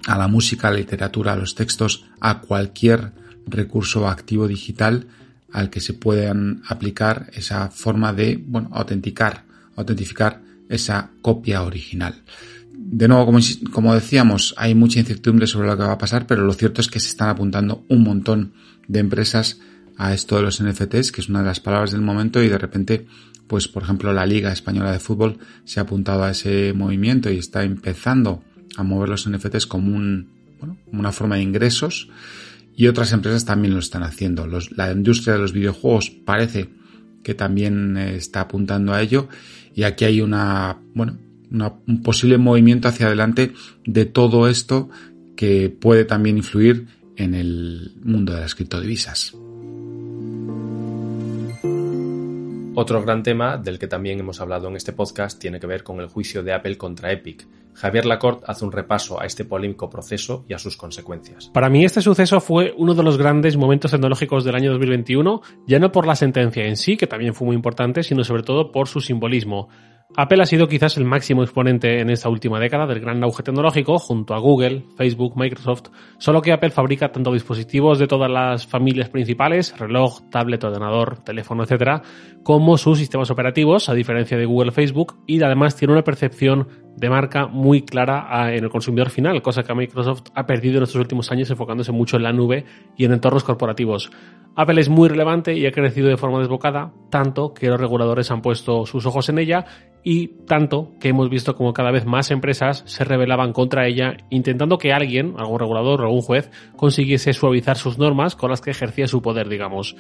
a 0.07 0.19
la 0.19 0.29
música, 0.29 0.69
a 0.69 0.71
la 0.71 0.79
literatura, 0.79 1.35
a 1.35 1.37
los 1.37 1.55
textos, 1.55 2.05
a 2.21 2.41
cualquier 2.41 3.13
recurso 3.51 4.09
activo 4.09 4.47
digital 4.49 5.07
al 5.53 5.71
que 5.71 5.81
se 5.81 5.95
puedan 5.95 6.63
aplicar 6.69 7.31
esa 7.33 7.71
forma 7.71 8.13
de, 8.13 8.43
bueno, 8.45 8.69
autenticar, 8.73 9.45
autentificar 9.77 10.43
esa 10.69 11.11
copia 11.23 11.63
original. 11.63 12.23
De 12.73 13.09
nuevo, 13.09 13.27
como, 13.27 13.39
como 13.73 13.95
decíamos, 13.95 14.55
hay 14.57 14.75
mucha 14.75 15.01
incertidumbre 15.01 15.47
sobre 15.47 15.69
lo 15.69 15.77
que 15.77 15.83
va 15.83 15.93
a 15.93 15.99
pasar, 15.99 16.27
pero 16.27 16.45
lo 16.45 16.53
cierto 16.53 16.81
es 16.81 16.89
que 16.89 17.01
se 17.01 17.09
están 17.09 17.31
apuntando 17.31 17.85
un 17.89 18.03
montón 18.03 18.53
de 18.87 19.01
empresas 19.01 19.61
a 19.97 20.15
esto 20.15 20.37
de 20.37 20.43
los 20.43 20.63
NFTs, 20.63 21.13
que 21.13 21.21
es 21.21 21.29
una 21.29 21.41
de 21.41 21.47
las 21.47 21.61
palabras 21.61 21.91
del 21.91 22.01
momento, 22.03 22.43
y 22.43 22.49
de 22.49 22.59
repente, 22.59 23.07
pues 23.47 23.69
por 23.69 23.83
ejemplo, 23.83 24.13
la 24.13 24.27
Liga 24.27 24.53
Española 24.53 24.93
de 24.93 25.01
Fútbol 25.01 25.39
se 25.65 25.81
ha 25.81 25.83
apuntado 25.83 26.23
a 26.23 26.31
ese 26.31 26.73
movimiento 26.73 27.31
y 27.31 27.39
está 27.39 27.65
empezando 27.65 28.45
a 28.77 28.85
mover 28.85 29.09
los 29.09 29.29
NFTs 29.29 29.67
como 29.67 29.95
un, 29.97 30.29
bueno, 30.61 30.77
una 30.93 31.11
forma 31.11 31.37
de 31.37 31.43
ingresos 31.43 32.09
y 32.79 32.87
otras 32.87 33.13
empresas 33.13 33.45
también 33.45 33.75
lo 33.75 33.81
están 33.81 34.05
haciendo. 34.05 34.47
la 34.47 34.93
industria 34.93 35.35
de 35.35 35.41
los 35.41 35.53
videojuegos 35.53 36.11
parece 36.11 36.69
que 37.25 37.35
también 37.35 37.97
eh, 37.97 38.15
está 38.15 38.43
apuntando 38.43 38.95
a 38.95 39.03
ello 39.03 39.29
y 39.75 39.83
aquí 39.83 40.05
hay 40.05 40.21
una, 40.21 40.79
bueno, 40.95 41.19
un 41.51 42.03
posible 42.05 42.39
movimiento 42.39 42.87
hacia 42.87 43.09
adelante 43.09 43.53
de 43.85 44.05
todo 44.05 44.49
esto 44.49 44.91
que 45.37 45.71
puede 45.71 46.05
también 46.05 46.37
influir 46.37 46.87
en 47.17 47.35
el 47.35 47.97
mundo 48.05 48.33
de 48.33 48.43
las 48.43 48.55
criptodivisas. 48.55 49.35
Otro 52.81 53.03
gran 53.03 53.25
tema 53.25 53.57
del 53.57 53.77
que 53.77 53.89
también 53.89 54.21
hemos 54.21 54.41
hablado 54.41 54.69
en 54.69 54.77
este 54.77 54.93
podcast 54.93 55.37
tiene 55.41 55.59
que 55.59 55.67
ver 55.67 55.83
con 55.83 55.99
el 55.99 56.07
juicio 56.07 56.45
de 56.45 56.53
Apple 56.53 56.79
contra 56.79 57.11
Epic. 57.11 57.45
Javier 57.75 58.07
Lacorte 58.07 58.45
hace 58.47 58.65
un 58.65 58.71
repaso 58.71 59.21
a 59.21 59.27
este 59.27 59.45
polémico 59.45 59.91
proceso 59.91 60.45
y 60.49 60.53
a 60.55 60.61
sus 60.61 60.77
consecuencias. 60.77 61.51
Para 61.53 61.71
mí 61.71 61.85
este 61.85 62.01
suceso 62.01 62.41
fue 62.41 62.73
uno 62.77 62.95
de 62.95 63.03
los 63.03 63.19
grandes 63.19 63.57
momentos 63.57 63.91
tecnológicos 63.91 64.45
del 64.45 64.55
año 64.55 64.71
2021, 64.71 65.43
ya 65.67 65.81
no 65.81 65.91
por 65.91 66.07
la 66.07 66.15
sentencia 66.15 66.67
en 66.67 66.77
sí, 66.77 66.97
que 66.97 67.09
también 67.09 67.35
fue 67.35 67.47
muy 67.47 67.57
importante, 67.57 68.05
sino 68.05 68.23
sobre 68.23 68.45
todo 68.45 68.71
por 68.71 68.87
su 68.87 69.01
simbolismo. 69.01 69.69
Apple 70.17 70.41
ha 70.43 70.47
sido 70.47 70.69
quizás 70.69 70.97
el 70.97 71.05
máximo 71.05 71.43
exponente 71.43 72.01
en 72.01 72.09
esta 72.09 72.31
última 72.31 72.59
década 72.59 72.87
del 72.87 73.01
gran 73.01 73.23
auge 73.23 73.43
tecnológico 73.43 73.99
junto 73.99 74.33
a 74.33 74.39
Google, 74.39 74.87
Facebook, 74.97 75.37
Microsoft, 75.37 75.91
solo 76.17 76.41
que 76.41 76.51
Apple 76.51 76.71
fabrica 76.71 77.13
tanto 77.13 77.31
dispositivos 77.31 77.99
de 77.99 78.07
todas 78.07 78.31
las 78.31 78.67
familias 78.67 79.11
principales, 79.11 79.79
reloj, 79.79 80.23
tablet, 80.31 80.65
ordenador, 80.65 81.19
teléfono, 81.19 81.63
etc., 81.63 82.03
como 82.43 82.79
sus 82.79 82.97
sistemas 82.97 83.31
operativos, 83.31 83.91
a 83.91 83.95
diferencia 83.95 84.39
de 84.39 84.47
Google 84.47 84.73
Facebook, 84.73 85.19
y 85.27 85.43
además 85.43 85.77
tiene 85.77 85.93
una 85.93 86.05
percepción 86.05 86.69
de 86.97 87.11
marca 87.11 87.47
muy 87.47 87.83
clara 87.83 88.53
en 88.55 88.65
el 88.65 88.71
consumidor 88.71 89.11
final, 89.11 89.43
cosa 89.43 89.63
que 89.63 89.75
Microsoft 89.75 90.31
ha 90.35 90.47
perdido 90.47 90.79
en 90.79 90.85
estos 90.85 91.01
últimos 91.01 91.31
años 91.31 91.51
enfocándose 91.51 91.93
mucho 91.93 92.17
en 92.17 92.23
la 92.23 92.33
nube 92.33 92.65
y 92.97 93.05
en 93.05 93.13
entornos 93.13 93.45
corporativos. 93.45 94.11
Apple 94.61 94.81
es 94.81 94.89
muy 94.89 95.09
relevante 95.09 95.57
y 95.57 95.67
ha 95.67 95.71
crecido 95.71 96.09
de 96.09 96.17
forma 96.17 96.41
desbocada, 96.41 96.91
tanto 97.11 97.55
que 97.55 97.69
los 97.69 97.79
reguladores 97.81 98.33
han 98.33 98.43
puesto 98.43 98.87
sus 98.87 99.07
ojos 99.07 99.29
en 99.29 99.39
ella 99.39 99.67
y 100.03 100.27
tanto 100.47 100.91
que 100.99 101.11
hemos 101.11 101.31
visto 101.31 101.55
como 101.55 101.73
cada 101.73 101.93
vez 101.93 102.07
más 102.07 102.33
empresas 102.33 102.83
se 102.85 103.05
rebelaban 103.05 103.53
contra 103.53 103.87
ella 103.87 104.17
intentando 104.31 104.77
que 104.77 104.93
alguien, 104.93 105.35
algún 105.39 105.61
regulador 105.61 106.01
o 106.01 106.07
algún 106.07 106.23
juez, 106.23 106.51
consiguiese 106.75 107.35
suavizar 107.35 107.77
sus 107.77 107.99
normas 107.99 108.35
con 108.35 108.51
las 108.51 108.61
que 108.61 108.73
ejercía 108.73 109.07
su 109.07 109.23
poder, 109.23 109.49
digamos. 109.49 109.95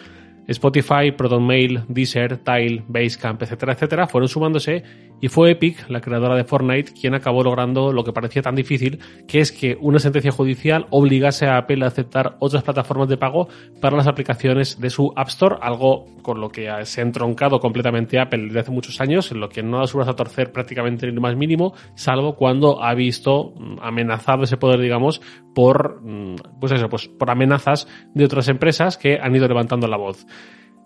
Spotify, 0.48 1.12
ProtonMail, 1.16 1.84
Deezer, 1.88 2.38
Tile, 2.38 2.82
Basecamp, 2.88 3.42
etcétera, 3.42 3.74
etcétera, 3.74 4.06
fueron 4.06 4.28
sumándose 4.28 4.82
y 5.20 5.28
fue 5.28 5.50
Epic, 5.50 5.88
la 5.88 6.00
creadora 6.00 6.36
de 6.36 6.44
Fortnite, 6.44 6.92
quien 6.92 7.14
acabó 7.14 7.42
logrando 7.42 7.92
lo 7.92 8.04
que 8.04 8.12
parecía 8.12 8.42
tan 8.42 8.54
difícil, 8.54 9.00
que 9.26 9.40
es 9.40 9.52
que 9.52 9.76
una 9.80 9.98
sentencia 9.98 10.30
judicial 10.30 10.86
obligase 10.90 11.46
a 11.46 11.58
Apple 11.58 11.84
a 11.84 11.88
aceptar 11.88 12.36
otras 12.38 12.62
plataformas 12.62 13.08
de 13.08 13.16
pago 13.16 13.48
para 13.80 13.96
las 13.96 14.06
aplicaciones 14.06 14.80
de 14.80 14.90
su 14.90 15.12
App 15.16 15.28
Store, 15.28 15.56
algo 15.60 16.06
con 16.22 16.40
lo 16.40 16.50
que 16.50 16.68
se 16.84 17.00
ha 17.00 17.04
entroncado 17.04 17.58
completamente 17.58 18.20
Apple 18.20 18.44
desde 18.46 18.60
hace 18.60 18.70
muchos 18.70 19.00
años, 19.00 19.30
en 19.32 19.40
lo 19.40 19.48
que 19.48 19.62
no 19.62 19.78
da 19.78 19.86
su 19.86 19.98
a 20.00 20.14
torcer 20.14 20.52
prácticamente 20.52 21.06
ni 21.06 21.12
lo 21.12 21.20
más 21.20 21.36
mínimo, 21.36 21.74
salvo 21.94 22.36
cuando 22.36 22.82
ha 22.82 22.94
visto 22.94 23.52
mm, 23.56 23.78
amenazado 23.82 24.44
ese 24.44 24.56
poder, 24.56 24.80
digamos, 24.80 25.20
por, 25.54 26.00
mm, 26.02 26.36
pues 26.60 26.72
eso, 26.72 26.88
pues 26.88 27.08
por 27.08 27.30
amenazas 27.30 27.88
de 28.14 28.24
otras 28.24 28.48
empresas 28.48 28.96
que 28.96 29.18
han 29.20 29.34
ido 29.34 29.48
levantando 29.48 29.88
la 29.88 29.96
voz. 29.96 30.26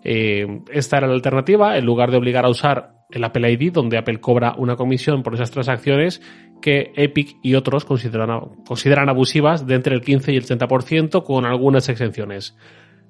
Eh, 0.03 0.61
esta 0.71 0.97
era 0.97 1.07
la 1.07 1.13
alternativa, 1.13 1.77
en 1.77 1.85
lugar 1.85 2.11
de 2.11 2.17
obligar 2.17 2.45
a 2.45 2.49
usar 2.49 2.93
el 3.09 3.23
Apple 3.23 3.51
ID, 3.51 3.71
donde 3.71 3.97
Apple 3.97 4.19
cobra 4.19 4.55
una 4.57 4.75
comisión 4.75 5.23
por 5.23 5.35
esas 5.35 5.51
transacciones 5.51 6.21
que 6.61 6.91
Epic 6.95 7.37
y 7.43 7.55
otros 7.55 7.85
consideran, 7.85 8.29
consideran 8.65 9.09
abusivas 9.09 9.67
de 9.67 9.75
entre 9.75 9.95
el 9.95 10.01
15 10.01 10.33
y 10.33 10.37
el 10.37 10.45
30% 10.45 11.23
con 11.23 11.45
algunas 11.45 11.87
exenciones. 11.89 12.57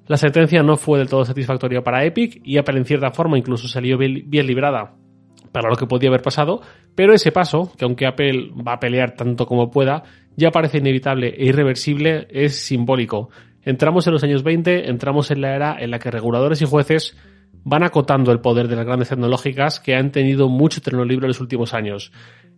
La 0.06 0.18
sentencia 0.18 0.62
no 0.62 0.76
fue 0.76 0.98
del 0.98 1.08
todo 1.08 1.24
satisfactoria 1.24 1.82
para 1.82 2.04
Epic 2.04 2.40
y 2.44 2.58
Apple 2.58 2.78
en 2.78 2.84
cierta 2.84 3.10
forma 3.10 3.38
incluso 3.38 3.68
salió 3.68 3.96
bien 3.96 4.46
librada 4.46 4.94
para 5.54 5.70
lo 5.70 5.76
que 5.76 5.86
podía 5.86 6.08
haber 6.08 6.20
pasado, 6.20 6.60
pero 6.96 7.14
ese 7.14 7.30
paso, 7.30 7.72
que 7.78 7.84
aunque 7.84 8.06
Apple 8.06 8.50
va 8.66 8.74
a 8.74 8.80
pelear 8.80 9.14
tanto 9.14 9.46
como 9.46 9.70
pueda, 9.70 10.02
ya 10.36 10.50
parece 10.50 10.78
inevitable 10.78 11.28
e 11.28 11.46
irreversible, 11.46 12.26
es 12.28 12.56
simbólico. 12.56 13.30
Entramos 13.64 14.06
en 14.06 14.12
los 14.12 14.24
años 14.24 14.42
20, 14.42 14.90
entramos 14.90 15.30
en 15.30 15.40
la 15.40 15.54
era 15.54 15.76
en 15.78 15.90
la 15.90 15.98
que 15.98 16.10
reguladores 16.10 16.60
y 16.62 16.66
jueces 16.66 17.16
van 17.64 17.82
acotando 17.82 18.30
el 18.30 18.40
poder 18.40 18.68
de 18.68 18.76
las 18.76 18.84
grandes 18.84 19.08
tecnológicas 19.08 19.80
que 19.80 19.94
han 19.94 20.12
tenido 20.12 20.48
mucho 20.48 20.82
terreno 20.82 21.04
libre 21.04 21.24
en 21.24 21.28
los 21.28 21.40
últimos 21.40 21.72
años. 21.72 22.12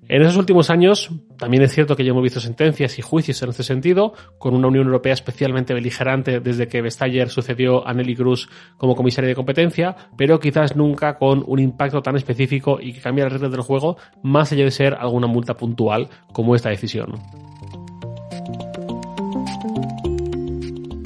En 0.08 0.22
esos 0.22 0.36
últimos 0.36 0.70
años, 0.70 1.10
también 1.36 1.64
es 1.64 1.72
cierto 1.72 1.96
que 1.96 2.04
ya 2.04 2.10
hemos 2.10 2.22
visto 2.22 2.38
sentencias 2.38 2.96
y 2.98 3.02
juicios 3.02 3.42
en 3.42 3.48
este 3.48 3.64
sentido, 3.64 4.14
con 4.38 4.54
una 4.54 4.68
Unión 4.68 4.86
Europea 4.86 5.14
especialmente 5.14 5.74
beligerante 5.74 6.38
desde 6.38 6.68
que 6.68 6.80
Vestager 6.80 7.28
sucedió 7.28 7.86
a 7.86 7.92
Nelly 7.92 8.14
Cruz 8.14 8.48
como 8.76 8.94
comisaria 8.94 9.28
de 9.28 9.34
competencia, 9.34 9.96
pero 10.16 10.38
quizás 10.38 10.76
nunca 10.76 11.18
con 11.18 11.42
un 11.46 11.58
impacto 11.58 12.02
tan 12.02 12.16
específico 12.16 12.78
y 12.80 12.92
que 12.92 13.00
cambie 13.00 13.24
las 13.24 13.32
reglas 13.32 13.50
del 13.50 13.62
juego, 13.62 13.96
más 14.22 14.52
allá 14.52 14.64
de 14.64 14.70
ser 14.70 14.94
alguna 14.94 15.26
multa 15.26 15.56
puntual 15.56 16.08
como 16.32 16.54
esta 16.54 16.70
decisión. 16.70 17.14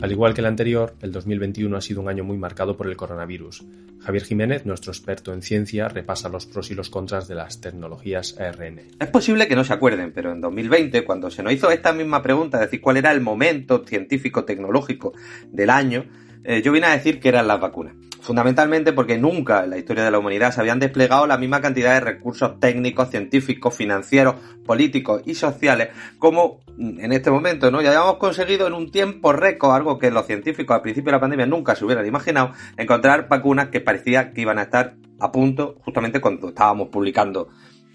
Al 0.01 0.13
igual 0.13 0.33
que 0.33 0.41
el 0.41 0.47
anterior, 0.47 0.95
el 1.03 1.13
2021 1.13 1.77
ha 1.77 1.81
sido 1.83 2.01
un 2.01 2.09
año 2.09 2.25
muy 2.25 2.39
marcado 2.39 2.75
por 2.75 2.87
el 2.87 2.97
coronavirus. 2.97 3.67
Javier 4.01 4.25
Jiménez, 4.25 4.65
nuestro 4.65 4.93
experto 4.93 5.35
en 5.35 5.43
ciencia, 5.43 5.89
repasa 5.89 6.31
los 6.31 6.47
pros 6.47 6.71
y 6.71 6.75
los 6.75 6.89
contras 6.89 7.29
de 7.29 7.35
las 7.35 7.61
tecnologías 7.61 8.39
ARN. 8.41 8.81
Es 8.99 9.09
posible 9.09 9.47
que 9.47 9.57
no 9.57 9.63
se 9.63 9.75
acuerden, 9.75 10.13
pero 10.13 10.33
en 10.33 10.41
2020, 10.41 11.05
cuando 11.05 11.31
se 11.31 11.43
nos 11.43 11.53
hizo 11.53 11.71
esta 11.71 11.93
misma 11.93 12.23
pregunta, 12.23 12.57
es 12.57 12.63
decir, 12.63 12.81
cuál 12.81 12.97
era 12.97 13.13
el 13.13 13.21
momento 13.21 13.85
científico-tecnológico 13.87 15.13
del 15.51 15.69
año, 15.69 16.07
eh, 16.45 16.63
yo 16.63 16.73
vine 16.73 16.87
a 16.87 16.93
decir 16.93 17.21
que 17.21 17.29
eran 17.29 17.47
las 17.47 17.61
vacunas. 17.61 17.95
Fundamentalmente 18.21 18.93
porque 18.93 19.19
nunca 19.19 19.65
en 19.65 19.71
la 19.71 19.79
historia 19.79 20.05
de 20.05 20.11
la 20.11 20.19
humanidad 20.19 20.53
se 20.53 20.61
habían 20.61 20.79
desplegado 20.79 21.27
la 21.27 21.39
misma 21.39 21.61
cantidad 21.61 21.95
de 21.95 22.01
recursos 22.01 22.61
técnicos, 22.61 23.11
científicos, 23.11 23.75
financieros, 23.75 24.35
políticos 24.67 25.23
y 25.25 25.35
sociales 25.35 25.89
como 26.19 26.61
en 26.79 27.13
este 27.13 27.31
momento, 27.31 27.71
¿no? 27.71 27.81
Ya 27.81 27.89
habíamos 27.89 28.17
conseguido 28.17 28.67
en 28.67 28.75
un 28.75 28.91
tiempo 28.91 29.33
récord, 29.33 29.75
algo 29.75 29.99
que 29.99 30.11
los 30.11 30.27
científicos 30.27 30.75
al 30.75 30.83
principio 30.83 31.11
de 31.11 31.17
la 31.17 31.21
pandemia 31.21 31.47
nunca 31.47 31.75
se 31.75 31.85
hubieran 31.85 32.07
imaginado, 32.07 32.53
encontrar 32.77 33.29
vacunas 33.29 33.69
que 33.69 33.81
parecía 33.81 34.33
que 34.33 34.43
iban 34.43 34.59
a 34.59 34.63
estar 34.63 34.95
a 35.19 35.33
punto 35.33 35.77
justamente 35.85 36.21
cuando 36.21 36.49
estábamos 36.49 36.89
publicando 36.89 37.49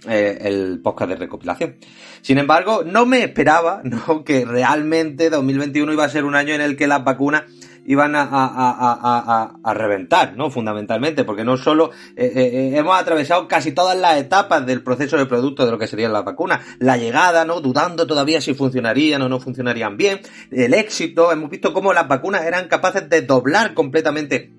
eh, 0.07 0.37
el 0.41 0.81
podcast 0.83 1.09
de 1.09 1.15
recopilación. 1.15 1.75
Sin 2.21 2.37
embargo, 2.37 2.83
no 2.85 3.05
me 3.05 3.23
esperaba 3.23 3.81
¿no? 3.83 4.23
que 4.25 4.45
realmente 4.45 5.29
2021 5.29 5.93
iba 5.93 6.03
a 6.03 6.09
ser 6.09 6.25
un 6.25 6.35
año 6.35 6.53
en 6.53 6.61
el 6.61 6.77
que 6.77 6.87
las 6.87 7.03
vacunas 7.03 7.43
iban 7.85 8.15
a, 8.15 8.23
a, 8.23 8.47
a, 8.51 9.59
a, 9.63 9.73
reventar, 9.73 10.35
¿no? 10.35 10.49
Fundamentalmente, 10.49 11.23
porque 11.23 11.43
no 11.43 11.57
solo 11.57 11.91
eh, 12.15 12.31
eh, 12.35 12.41
eh, 12.43 12.77
hemos 12.77 12.99
atravesado 12.99 13.47
casi 13.47 13.71
todas 13.71 13.97
las 13.97 14.17
etapas 14.17 14.65
del 14.65 14.81
proceso 14.81 15.17
de 15.17 15.25
producto 15.25 15.65
de 15.65 15.71
lo 15.71 15.77
que 15.77 15.87
serían 15.87 16.13
las 16.13 16.25
vacunas. 16.25 16.61
La 16.79 16.97
llegada, 16.97 17.45
¿no? 17.45 17.61
Dudando 17.61 18.07
todavía 18.07 18.41
si 18.41 18.53
funcionarían 18.53 19.21
o 19.21 19.29
no 19.29 19.39
funcionarían 19.39 19.97
bien. 19.97 20.21
El 20.51 20.73
éxito, 20.73 21.31
hemos 21.31 21.49
visto 21.49 21.73
cómo 21.73 21.93
las 21.93 22.07
vacunas 22.07 22.43
eran 22.43 22.67
capaces 22.67 23.09
de 23.09 23.21
doblar 23.21 23.73
completamente 23.73 24.51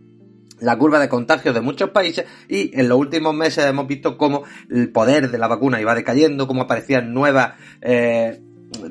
la 0.60 0.78
curva 0.78 0.98
de 0.98 1.08
contagios 1.08 1.54
de 1.54 1.60
muchos 1.60 1.90
países 1.90 2.24
y 2.48 2.78
en 2.78 2.88
los 2.88 2.98
últimos 2.98 3.34
meses 3.34 3.66
hemos 3.66 3.86
visto 3.86 4.16
cómo 4.16 4.44
el 4.70 4.90
poder 4.90 5.30
de 5.30 5.38
la 5.38 5.48
vacuna 5.48 5.80
iba 5.80 5.94
decayendo, 5.94 6.46
cómo 6.46 6.62
aparecían 6.62 7.12
nuevas 7.12 7.54
eh, 7.82 8.40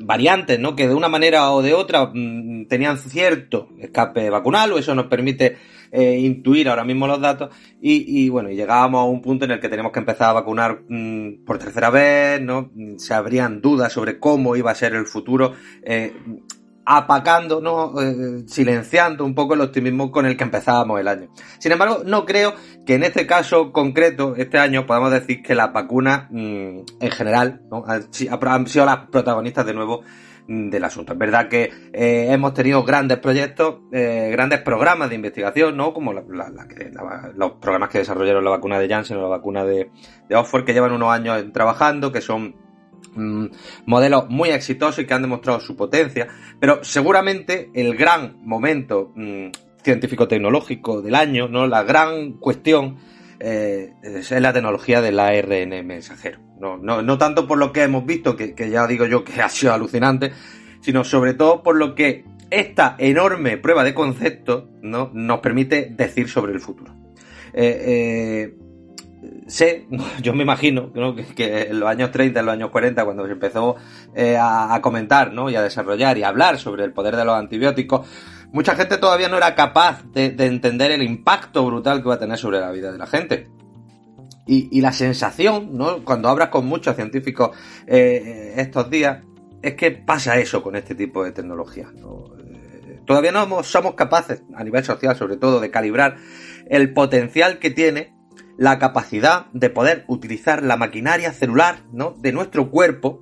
variantes, 0.00 0.58
¿no? 0.58 0.74
Que 0.76 0.88
de 0.88 0.94
una 0.94 1.08
manera 1.08 1.50
o 1.52 1.62
de 1.62 1.74
otra 1.74 2.10
mm, 2.12 2.66
tenían 2.68 2.98
cierto 2.98 3.68
escape 3.78 4.30
vacunal, 4.30 4.72
o 4.72 4.78
eso 4.78 4.94
nos 4.94 5.06
permite 5.06 5.56
eh, 5.92 6.18
intuir 6.18 6.68
ahora 6.68 6.84
mismo 6.84 7.06
los 7.06 7.20
datos, 7.20 7.54
y, 7.80 8.24
y, 8.24 8.28
bueno, 8.28 8.50
llegábamos 8.50 9.00
a 9.00 9.04
un 9.04 9.22
punto 9.22 9.44
en 9.44 9.52
el 9.52 9.60
que 9.60 9.68
tenemos 9.68 9.92
que 9.92 10.00
empezar 10.00 10.30
a 10.30 10.34
vacunar 10.34 10.82
mm, 10.88 11.44
por 11.44 11.58
tercera 11.58 11.90
vez, 11.90 12.40
¿no? 12.40 12.70
Se 12.96 13.14
habrían 13.14 13.60
dudas 13.60 13.92
sobre 13.92 14.18
cómo 14.18 14.56
iba 14.56 14.70
a 14.70 14.74
ser 14.74 14.94
el 14.94 15.06
futuro. 15.06 15.54
Eh, 15.82 16.14
apacando, 16.86 17.60
¿no? 17.60 18.00
Eh, 18.00 18.44
silenciando 18.46 19.24
un 19.24 19.34
poco 19.34 19.54
el 19.54 19.60
optimismo 19.60 20.12
con 20.12 20.24
el 20.24 20.36
que 20.36 20.44
empezábamos 20.44 21.00
el 21.00 21.08
año. 21.08 21.28
Sin 21.58 21.72
embargo, 21.72 22.02
no 22.06 22.24
creo 22.24 22.54
que 22.86 22.94
en 22.94 23.02
este 23.02 23.26
caso 23.26 23.72
concreto, 23.72 24.36
este 24.36 24.58
año, 24.58 24.86
podamos 24.86 25.10
decir 25.10 25.42
que 25.42 25.56
las 25.56 25.72
vacunas, 25.72 26.28
mm, 26.30 26.78
en 27.00 27.10
general, 27.10 27.62
han, 27.86 28.12
sido 28.12 28.86
las 28.86 29.08
protagonistas 29.08 29.66
de 29.66 29.74
nuevo 29.74 30.02
mm, 30.46 30.70
del 30.70 30.84
asunto. 30.84 31.12
Es 31.14 31.18
verdad 31.18 31.48
que 31.48 31.72
eh, 31.92 32.28
hemos 32.30 32.54
tenido 32.54 32.84
grandes 32.84 33.18
proyectos, 33.18 33.80
eh, 33.90 34.28
grandes 34.30 34.60
programas 34.60 35.08
de 35.08 35.16
investigación, 35.16 35.76
¿no? 35.76 35.92
Como 35.92 36.12
los 36.12 36.22
programas 37.60 37.88
que 37.90 37.98
desarrollaron 37.98 38.44
la 38.44 38.50
vacuna 38.50 38.78
de 38.78 38.88
Janssen 38.88 39.16
o 39.16 39.22
la 39.22 39.28
vacuna 39.28 39.64
de 39.64 39.90
Oxford, 40.32 40.64
que 40.64 40.72
llevan 40.72 40.92
unos 40.92 41.10
años 41.10 41.44
trabajando, 41.52 42.12
que 42.12 42.20
son 42.20 42.65
Mm, 43.16 43.46
modelos 43.86 44.28
muy 44.28 44.50
exitosos 44.50 45.02
y 45.02 45.06
que 45.06 45.14
han 45.14 45.22
demostrado 45.22 45.58
su 45.60 45.74
potencia, 45.74 46.28
pero 46.60 46.84
seguramente 46.84 47.70
el 47.74 47.96
gran 47.96 48.36
momento 48.44 49.12
mm, 49.14 49.46
científico-tecnológico 49.82 51.00
del 51.00 51.14
año, 51.14 51.48
¿no? 51.48 51.66
La 51.66 51.82
gran 51.82 52.34
cuestión 52.34 52.98
eh, 53.40 53.92
es 54.02 54.30
la 54.30 54.52
tecnología 54.52 55.00
del 55.00 55.18
ARN 55.18 55.86
mensajero. 55.86 56.40
No, 56.58 56.76
no, 56.76 57.02
no 57.02 57.18
tanto 57.18 57.46
por 57.46 57.58
lo 57.58 57.72
que 57.72 57.82
hemos 57.82 58.04
visto, 58.04 58.36
que, 58.36 58.54
ya 58.70 58.86
digo 58.86 59.06
yo 59.06 59.24
que 59.24 59.40
ha 59.40 59.48
sido 59.48 59.72
alucinante, 59.72 60.32
sino 60.80 61.04
sobre 61.04 61.34
todo 61.34 61.62
por 61.62 61.76
lo 61.76 61.94
que 61.94 62.24
esta 62.50 62.96
enorme 62.98 63.56
prueba 63.56 63.84
de 63.84 63.94
concepto 63.94 64.70
¿no? 64.82 65.10
nos 65.12 65.40
permite 65.40 65.88
decir 65.90 66.28
sobre 66.28 66.52
el 66.52 66.60
futuro. 66.60 66.94
Eh, 67.52 67.82
eh, 67.86 68.65
sé, 69.46 69.86
yo 70.22 70.34
me 70.34 70.42
imagino 70.42 70.92
que, 71.34 71.68
en 71.68 71.80
los 71.80 71.88
años 71.88 72.10
30, 72.10 72.40
en 72.40 72.46
los 72.46 72.52
años 72.52 72.70
40, 72.70 73.04
cuando 73.04 73.26
se 73.26 73.32
empezó 73.32 73.76
eh, 74.14 74.36
a, 74.40 74.78
comentar 74.82 75.32
¿no? 75.32 75.50
y 75.50 75.56
a 75.56 75.62
desarrollar 75.62 76.18
y 76.18 76.22
a 76.22 76.28
hablar 76.28 76.58
sobre 76.58 76.84
el 76.84 76.92
poder 76.92 77.16
de 77.16 77.24
los 77.24 77.34
antibióticos, 77.34 78.06
mucha 78.52 78.74
gente 78.74 78.98
todavía 78.98 79.28
no 79.28 79.36
era 79.36 79.54
capaz 79.54 80.04
de, 80.12 80.34
entender 80.38 80.90
el 80.90 81.02
impacto 81.02 81.64
brutal 81.66 82.02
que 82.02 82.08
va 82.08 82.14
a 82.14 82.18
tener 82.18 82.38
sobre 82.38 82.60
la 82.60 82.70
vida 82.70 82.92
de 82.92 82.98
la 82.98 83.06
gente. 83.06 83.48
Y, 84.48 84.80
la 84.80 84.92
sensación, 84.92 85.76
¿no? 85.76 86.04
Cuando 86.04 86.28
hablas 86.28 86.50
con 86.50 86.66
muchos 86.66 86.94
científicos 86.94 87.50
eh, 87.88 88.54
estos 88.56 88.88
días, 88.88 89.24
es 89.60 89.74
que 89.74 89.90
pasa 89.90 90.38
eso 90.38 90.62
con 90.62 90.76
este 90.76 90.94
tipo 90.94 91.24
de 91.24 91.32
tecnología. 91.32 91.88
Eh, 91.92 93.00
todavía 93.04 93.32
no 93.32 93.64
somos 93.64 93.94
capaces, 93.94 94.44
a 94.54 94.62
nivel 94.62 94.84
social 94.84 95.16
sobre 95.16 95.36
todo, 95.36 95.58
de 95.58 95.72
calibrar 95.72 96.16
el 96.68 96.92
potencial 96.92 97.58
que 97.58 97.70
tiene 97.70 98.15
la 98.58 98.78
capacidad 98.78 99.46
de 99.52 99.70
poder 99.70 100.04
utilizar 100.08 100.62
la 100.62 100.76
maquinaria 100.76 101.32
celular 101.32 101.82
¿no? 101.92 102.14
de 102.18 102.32
nuestro 102.32 102.70
cuerpo 102.70 103.20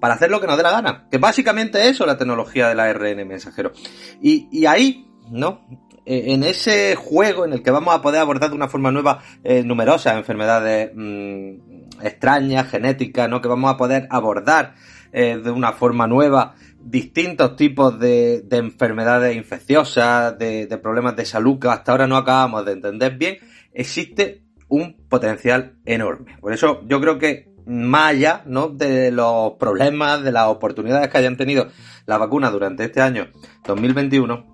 para 0.00 0.14
hacer 0.14 0.30
lo 0.30 0.40
que 0.40 0.48
nos 0.48 0.56
dé 0.56 0.64
la 0.64 0.72
gana. 0.72 1.06
Que 1.10 1.18
básicamente 1.18 1.88
eso 1.88 2.04
es 2.04 2.08
la 2.08 2.18
tecnología 2.18 2.68
del 2.68 2.80
ARN 2.80 3.26
mensajero. 3.28 3.72
Y, 4.20 4.48
y 4.50 4.66
ahí, 4.66 5.06
¿no? 5.30 5.60
Eh, 6.04 6.32
en 6.32 6.42
ese 6.42 6.96
juego 6.96 7.44
en 7.44 7.52
el 7.52 7.62
que 7.62 7.70
vamos 7.70 7.94
a 7.94 8.02
poder 8.02 8.20
abordar 8.20 8.50
de 8.50 8.56
una 8.56 8.66
forma 8.66 8.90
nueva 8.90 9.22
eh, 9.44 9.62
numerosas 9.62 10.16
enfermedades 10.16 10.90
mm, 10.92 12.02
extrañas, 12.02 12.68
genéticas, 12.68 13.28
¿no? 13.28 13.40
Que 13.40 13.46
vamos 13.46 13.72
a 13.72 13.76
poder 13.76 14.08
abordar 14.10 14.74
eh, 15.12 15.36
de 15.36 15.50
una 15.52 15.72
forma 15.72 16.08
nueva 16.08 16.56
distintos 16.80 17.54
tipos 17.54 17.96
de, 18.00 18.44
enfermedades 18.50 19.36
infecciosas, 19.36 20.36
de, 20.36 20.66
de, 20.66 20.78
problemas 20.78 21.14
de 21.14 21.24
salud 21.24 21.60
que 21.60 21.68
hasta 21.68 21.92
ahora 21.92 22.08
no 22.08 22.16
acabamos 22.16 22.66
de 22.66 22.72
entender 22.72 23.16
bien, 23.16 23.36
existe 23.72 24.42
un 24.72 24.96
potencial 25.10 25.74
enorme. 25.84 26.38
Por 26.40 26.54
eso 26.54 26.80
yo 26.88 26.98
creo 26.98 27.18
que 27.18 27.52
más 27.66 28.12
allá 28.12 28.42
¿no? 28.46 28.68
de 28.68 29.12
los 29.12 29.52
problemas, 29.52 30.24
de 30.24 30.32
las 30.32 30.48
oportunidades 30.48 31.08
que 31.08 31.18
hayan 31.18 31.36
tenido 31.36 31.68
las 32.06 32.18
vacunas 32.18 32.50
durante 32.52 32.84
este 32.84 33.02
año 33.02 33.28
2021, 33.66 34.46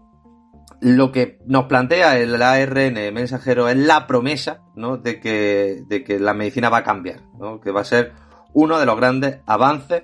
lo 0.80 1.12
que 1.12 1.38
nos 1.46 1.66
plantea 1.66 2.18
el 2.18 2.42
ARN 2.42 3.14
mensajero 3.14 3.68
es 3.68 3.76
la 3.76 4.08
promesa 4.08 4.60
¿no? 4.74 4.96
de, 4.96 5.20
que, 5.20 6.18
la 6.18 6.34
medicina 6.34 6.68
va 6.68 6.78
a 6.78 6.84
cambiar, 6.84 7.20
¿no? 7.38 7.60
que 7.60 7.70
va 7.70 7.82
a 7.82 7.84
ser 7.84 8.12
uno 8.52 8.80
de 8.80 8.86
los 8.86 8.96
grandes 8.96 9.38
avances 9.46 10.02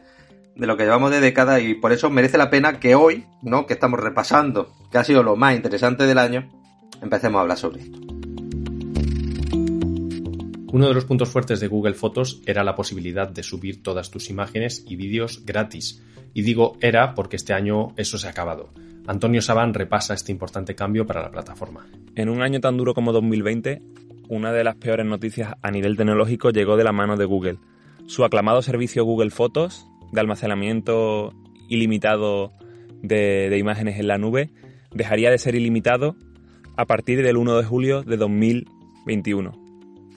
de 0.54 0.66
lo 0.68 0.76
que 0.76 0.84
llevamos 0.84 1.10
de 1.10 1.18
décadas 1.18 1.60
y 1.60 1.74
por 1.74 1.90
eso 1.90 2.08
merece 2.08 2.38
la 2.38 2.50
pena 2.50 2.78
que 2.78 2.94
hoy, 2.94 3.26
¿no? 3.42 3.66
que 3.66 3.74
estamos 3.74 3.98
repasando, 3.98 4.72
que 4.92 4.98
ha 4.98 5.04
sido 5.04 5.24
lo 5.24 5.34
más 5.34 5.56
interesante 5.56 6.04
del 6.04 6.18
año, 6.18 6.48
empecemos 7.02 7.38
a 7.38 7.42
hablar 7.42 7.58
sobre 7.58 7.82
esto. 7.82 8.03
Uno 10.74 10.88
de 10.88 10.94
los 10.94 11.04
puntos 11.04 11.28
fuertes 11.28 11.60
de 11.60 11.68
Google 11.68 11.94
Fotos 11.94 12.42
era 12.46 12.64
la 12.64 12.74
posibilidad 12.74 13.28
de 13.28 13.44
subir 13.44 13.80
todas 13.80 14.10
tus 14.10 14.28
imágenes 14.28 14.84
y 14.88 14.96
vídeos 14.96 15.44
gratis. 15.46 16.02
Y 16.32 16.42
digo 16.42 16.76
era 16.80 17.14
porque 17.14 17.36
este 17.36 17.52
año 17.52 17.92
eso 17.96 18.18
se 18.18 18.26
ha 18.26 18.30
acabado. 18.30 18.70
Antonio 19.06 19.40
Saban 19.40 19.72
repasa 19.72 20.14
este 20.14 20.32
importante 20.32 20.74
cambio 20.74 21.06
para 21.06 21.22
la 21.22 21.30
plataforma. 21.30 21.86
En 22.16 22.28
un 22.28 22.42
año 22.42 22.58
tan 22.58 22.76
duro 22.76 22.92
como 22.92 23.12
2020, 23.12 23.82
una 24.28 24.52
de 24.52 24.64
las 24.64 24.74
peores 24.74 25.06
noticias 25.06 25.54
a 25.62 25.70
nivel 25.70 25.96
tecnológico 25.96 26.50
llegó 26.50 26.76
de 26.76 26.82
la 26.82 26.90
mano 26.90 27.16
de 27.16 27.24
Google. 27.24 27.58
Su 28.08 28.24
aclamado 28.24 28.60
servicio 28.60 29.04
Google 29.04 29.30
Fotos, 29.30 29.86
de 30.10 30.20
almacenamiento 30.20 31.32
ilimitado 31.68 32.50
de, 33.00 33.56
imágenes 33.56 34.00
en 34.00 34.08
la 34.08 34.18
nube, 34.18 34.50
dejaría 34.92 35.30
de 35.30 35.38
ser 35.38 35.54
ilimitado 35.54 36.16
a 36.76 36.84
partir 36.84 37.22
del 37.22 37.36
1 37.36 37.58
de 37.58 37.64
julio 37.64 38.02
de 38.02 38.16
2021. 38.16 39.63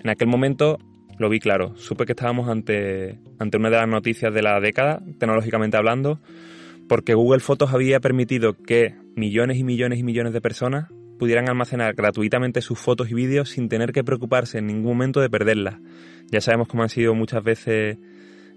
En 0.04 0.10
aquel 0.10 0.28
momento 0.28 0.80
lo 1.18 1.30
vi 1.30 1.40
claro, 1.40 1.76
supe 1.78 2.06
que 2.06 2.12
estábamos 2.14 2.48
ante, 2.48 3.20
ante 3.40 3.58
una 3.58 3.70
de 3.70 3.78
las 3.78 3.88
noticias 3.88 4.34
de 4.34 4.42
la 4.42 4.60
década, 4.60 5.02
tecnológicamente 5.18 5.78
hablando, 5.78 6.20
porque 6.88 7.16
Google 7.16 7.40
Fotos 7.40 7.74
había 7.74 8.00
permitido 8.00 8.54
que 8.54 8.96
millones 9.16 9.58
y 9.58 9.64
millones 9.64 10.00
y 10.00 10.04
millones 10.04 10.34
de 10.34 10.42
personas 10.42 10.90
pudieran 11.18 11.50
almacenar 11.50 11.96
gratuitamente 11.96 12.62
sus 12.62 12.78
fotos 12.78 13.10
y 13.10 13.16
vídeos 13.16 13.50
sin 13.50 13.70
tener 13.70 13.92
que 13.92 14.04
preocuparse 14.04 14.60
en 14.60 14.68
ningún 14.68 14.92
momento 14.92 15.20
de 15.20 15.30
perderlas. 15.30 15.78
Ya 16.32 16.42
sabemos 16.42 16.68
cómo 16.68 16.84
han 16.84 16.90
sido 16.90 17.16
muchas 17.16 17.44
veces 17.44 17.98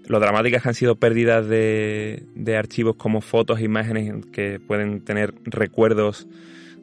lo 0.07 0.19
dramáticas 0.19 0.61
que 0.61 0.69
han 0.69 0.75
sido 0.75 0.95
pérdidas 0.95 1.47
de, 1.47 2.23
de 2.35 2.57
archivos 2.57 2.95
como 2.95 3.21
fotos 3.21 3.59
e 3.59 3.63
imágenes 3.63 4.25
que 4.27 4.59
pueden 4.59 5.01
tener 5.03 5.33
recuerdos 5.45 6.27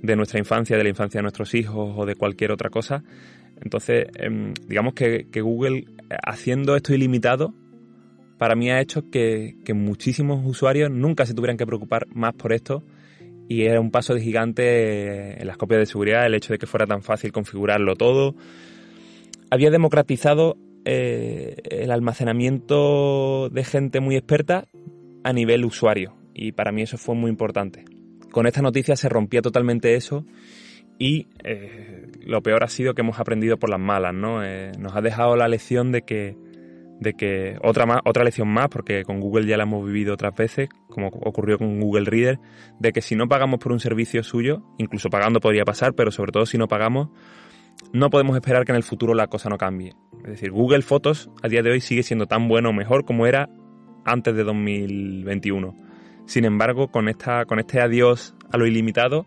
de 0.02 0.16
nuestra 0.16 0.38
infancia, 0.38 0.76
de 0.76 0.82
la 0.82 0.88
infancia 0.88 1.18
de 1.18 1.22
nuestros 1.22 1.54
hijos 1.54 1.94
o 1.96 2.06
de 2.06 2.14
cualquier 2.14 2.52
otra 2.52 2.70
cosa. 2.70 3.04
Entonces, 3.62 4.06
em, 4.16 4.54
digamos 4.66 4.94
que, 4.94 5.26
que 5.30 5.40
Google, 5.40 5.86
haciendo 6.24 6.76
esto 6.76 6.94
ilimitado, 6.94 7.54
para 8.38 8.54
mí 8.54 8.70
ha 8.70 8.80
hecho 8.80 9.10
que, 9.10 9.56
muchísimos 9.74 10.46
usuarios 10.46 10.90
nunca 10.90 11.26
se 11.26 11.34
tuvieran 11.34 11.56
que 11.56 11.66
preocupar 11.66 12.06
más 12.14 12.34
por 12.34 12.52
esto 12.52 12.84
y 13.48 13.62
era 13.62 13.80
un 13.80 13.90
paso 13.90 14.14
de 14.14 14.20
gigante 14.20 15.40
en 15.40 15.46
las 15.46 15.56
copias 15.56 15.80
de 15.80 15.86
seguridad 15.86 16.24
el 16.24 16.34
hecho 16.34 16.52
de 16.52 16.58
que 16.58 16.66
fuera 16.66 16.86
tan 16.86 17.02
fácil 17.02 17.32
configurarlo 17.32 17.96
todo. 17.96 18.36
Había 19.50 19.70
democratizado 19.70 20.56
eh, 20.84 21.56
el 21.70 21.90
almacenamiento 21.90 23.48
de 23.50 23.64
gente 23.64 24.00
muy 24.00 24.16
experta 24.16 24.68
a 25.24 25.32
nivel 25.32 25.64
usuario 25.64 26.14
y 26.32 26.52
para 26.52 26.70
mí 26.70 26.82
eso 26.82 26.96
fue 26.96 27.16
muy 27.16 27.30
importante. 27.30 27.84
Con 28.30 28.46
esta 28.46 28.62
noticia 28.62 28.94
se 28.94 29.08
rompía 29.08 29.42
totalmente 29.42 29.96
eso 29.96 30.24
y 30.98 31.28
eh, 31.44 32.10
lo 32.24 32.42
peor 32.42 32.64
ha 32.64 32.68
sido 32.68 32.94
que 32.94 33.02
hemos 33.02 33.20
aprendido 33.20 33.56
por 33.56 33.70
las 33.70 33.80
malas, 33.80 34.14
¿no? 34.14 34.44
Eh, 34.44 34.72
nos 34.78 34.96
ha 34.96 35.00
dejado 35.00 35.36
la 35.36 35.48
lección 35.48 35.92
de 35.92 36.02
que 36.02 36.36
de 37.00 37.14
que 37.14 37.56
otra 37.62 37.86
más, 37.86 38.00
otra 38.04 38.24
lección 38.24 38.48
más, 38.48 38.68
porque 38.68 39.04
con 39.04 39.20
Google 39.20 39.46
ya 39.46 39.56
la 39.56 39.62
hemos 39.62 39.86
vivido 39.86 40.14
otras 40.14 40.34
veces, 40.34 40.68
como 40.88 41.06
ocurrió 41.08 41.56
con 41.56 41.78
Google 41.80 42.06
Reader, 42.06 42.40
de 42.80 42.92
que 42.92 43.02
si 43.02 43.14
no 43.14 43.28
pagamos 43.28 43.60
por 43.60 43.70
un 43.70 43.78
servicio 43.78 44.24
suyo, 44.24 44.64
incluso 44.78 45.08
pagando 45.08 45.38
podría 45.38 45.64
pasar, 45.64 45.94
pero 45.94 46.10
sobre 46.10 46.32
todo 46.32 46.44
si 46.44 46.58
no 46.58 46.66
pagamos, 46.66 47.10
no 47.92 48.10
podemos 48.10 48.36
esperar 48.36 48.64
que 48.64 48.72
en 48.72 48.76
el 48.76 48.82
futuro 48.82 49.14
la 49.14 49.28
cosa 49.28 49.48
no 49.48 49.58
cambie. 49.58 49.92
Es 50.24 50.30
decir, 50.30 50.50
Google 50.50 50.82
Fotos 50.82 51.30
a 51.40 51.48
día 51.48 51.62
de 51.62 51.70
hoy 51.70 51.80
sigue 51.80 52.02
siendo 52.02 52.26
tan 52.26 52.48
bueno 52.48 52.70
o 52.70 52.72
mejor 52.72 53.04
como 53.04 53.26
era 53.26 53.48
antes 54.04 54.34
de 54.34 54.42
2021. 54.42 55.76
Sin 56.26 56.44
embargo, 56.44 56.88
con, 56.88 57.08
esta, 57.08 57.44
con 57.44 57.60
este 57.60 57.80
adiós 57.80 58.34
a 58.50 58.58
lo 58.58 58.66
ilimitado 58.66 59.26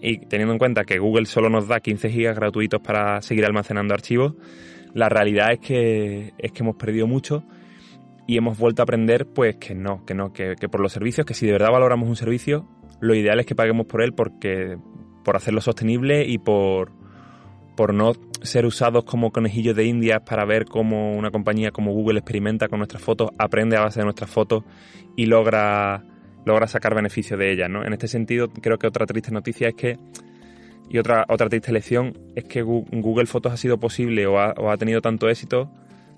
y 0.00 0.18
teniendo 0.26 0.52
en 0.52 0.58
cuenta 0.58 0.84
que 0.84 0.98
Google 0.98 1.26
solo 1.26 1.48
nos 1.50 1.68
da 1.68 1.80
15 1.80 2.10
gigas 2.10 2.36
gratuitos 2.36 2.80
para 2.80 3.20
seguir 3.22 3.44
almacenando 3.44 3.94
archivos, 3.94 4.34
la 4.94 5.08
realidad 5.08 5.52
es 5.52 5.58
que, 5.60 6.32
es 6.38 6.52
que 6.52 6.62
hemos 6.62 6.76
perdido 6.76 7.06
mucho 7.06 7.44
y 8.26 8.36
hemos 8.36 8.58
vuelto 8.58 8.82
a 8.82 8.84
aprender 8.84 9.26
pues 9.26 9.56
que 9.56 9.74
no, 9.74 10.04
que 10.04 10.14
no, 10.14 10.32
que, 10.32 10.54
por 10.70 10.80
los 10.80 10.92
servicios, 10.92 11.26
que 11.26 11.34
si 11.34 11.46
de 11.46 11.52
verdad 11.52 11.70
valoramos 11.70 12.08
un 12.08 12.16
servicio, 12.16 12.68
lo 13.00 13.14
ideal 13.14 13.40
es 13.40 13.46
que 13.46 13.54
paguemos 13.54 13.86
por 13.86 14.02
él 14.02 14.12
porque 14.12 14.76
por 15.24 15.36
hacerlo 15.36 15.60
sostenible 15.60 16.24
y 16.26 16.38
por, 16.38 16.92
por 17.76 17.94
no 17.94 18.12
ser 18.42 18.66
usados 18.66 19.04
como 19.04 19.32
conejillos 19.32 19.74
de 19.74 19.84
indias 19.84 20.20
para 20.22 20.44
ver 20.44 20.66
cómo 20.66 21.16
una 21.16 21.30
compañía 21.30 21.70
como 21.70 21.92
Google 21.92 22.18
experimenta 22.18 22.68
con 22.68 22.78
nuestras 22.78 23.02
fotos, 23.02 23.30
aprende 23.38 23.76
a 23.76 23.80
base 23.80 24.00
de 24.00 24.04
nuestras 24.04 24.30
fotos 24.30 24.64
y 25.16 25.26
logra, 25.26 26.04
logra 26.48 26.66
sacar 26.66 26.94
beneficio 26.94 27.36
de 27.36 27.52
ellas. 27.52 27.70
¿no? 27.70 27.84
En 27.84 27.92
este 27.92 28.08
sentido, 28.08 28.48
creo 28.48 28.78
que 28.78 28.88
otra 28.88 29.06
triste 29.06 29.30
noticia 29.30 29.68
es 29.68 29.74
que 29.74 29.98
y 30.90 30.98
otra, 30.98 31.26
otra 31.28 31.48
triste 31.48 31.70
lección 31.70 32.18
es 32.34 32.44
que 32.44 32.62
Google 32.62 33.26
Fotos 33.26 33.52
ha 33.52 33.56
sido 33.56 33.78
posible 33.78 34.26
o 34.26 34.38
ha, 34.40 34.76
tenido 34.78 35.00
tanto 35.02 35.28
éxito 35.28 35.70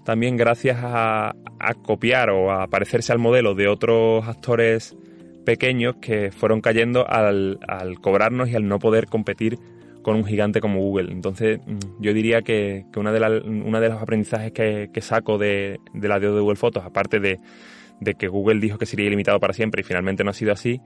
también 0.04 0.36
gracias 0.36 0.78
a, 0.80 1.34
copiar 1.82 2.30
o 2.30 2.52
a 2.52 2.68
parecerse 2.68 3.12
al 3.12 3.18
modelo 3.18 3.54
de 3.54 3.68
otros 3.68 4.26
actores 4.26 4.96
pequeños 5.44 5.96
que 6.00 6.30
fueron 6.30 6.60
cayendo 6.60 7.06
al, 7.08 7.58
cobrarnos 8.00 8.48
y 8.48 8.54
al 8.54 8.66
no 8.68 8.78
poder 8.78 9.06
competir 9.06 9.58
con 10.02 10.16
un 10.16 10.24
gigante 10.24 10.60
como 10.60 10.80
Google. 10.80 11.12
Entonces, 11.12 11.60
mm, 11.66 12.00
yo 12.00 12.14
diría 12.14 12.40
que, 12.40 12.86
una, 12.96 13.12
de 13.12 13.40
una 13.42 13.80
de 13.80 13.88
los 13.90 14.00
aprendizajes 14.00 14.52
que, 14.52 15.00
saco 15.00 15.36
de, 15.36 15.80
de 15.92 16.08
la 16.08 16.18
de 16.18 16.28
Google 16.28 16.56
Fotos, 16.56 16.84
aparte 16.84 17.20
de, 17.20 17.38
de 18.00 18.14
que 18.14 18.28
Google 18.28 18.60
dijo 18.60 18.78
que 18.78 18.86
sería 18.86 19.06
ilimitado 19.06 19.38
para 19.40 19.52
siempre 19.52 19.82
y 19.82 19.84
finalmente 19.84 20.24
no 20.24 20.30
ha 20.30 20.34
sido 20.34 20.52
así, 20.52 20.80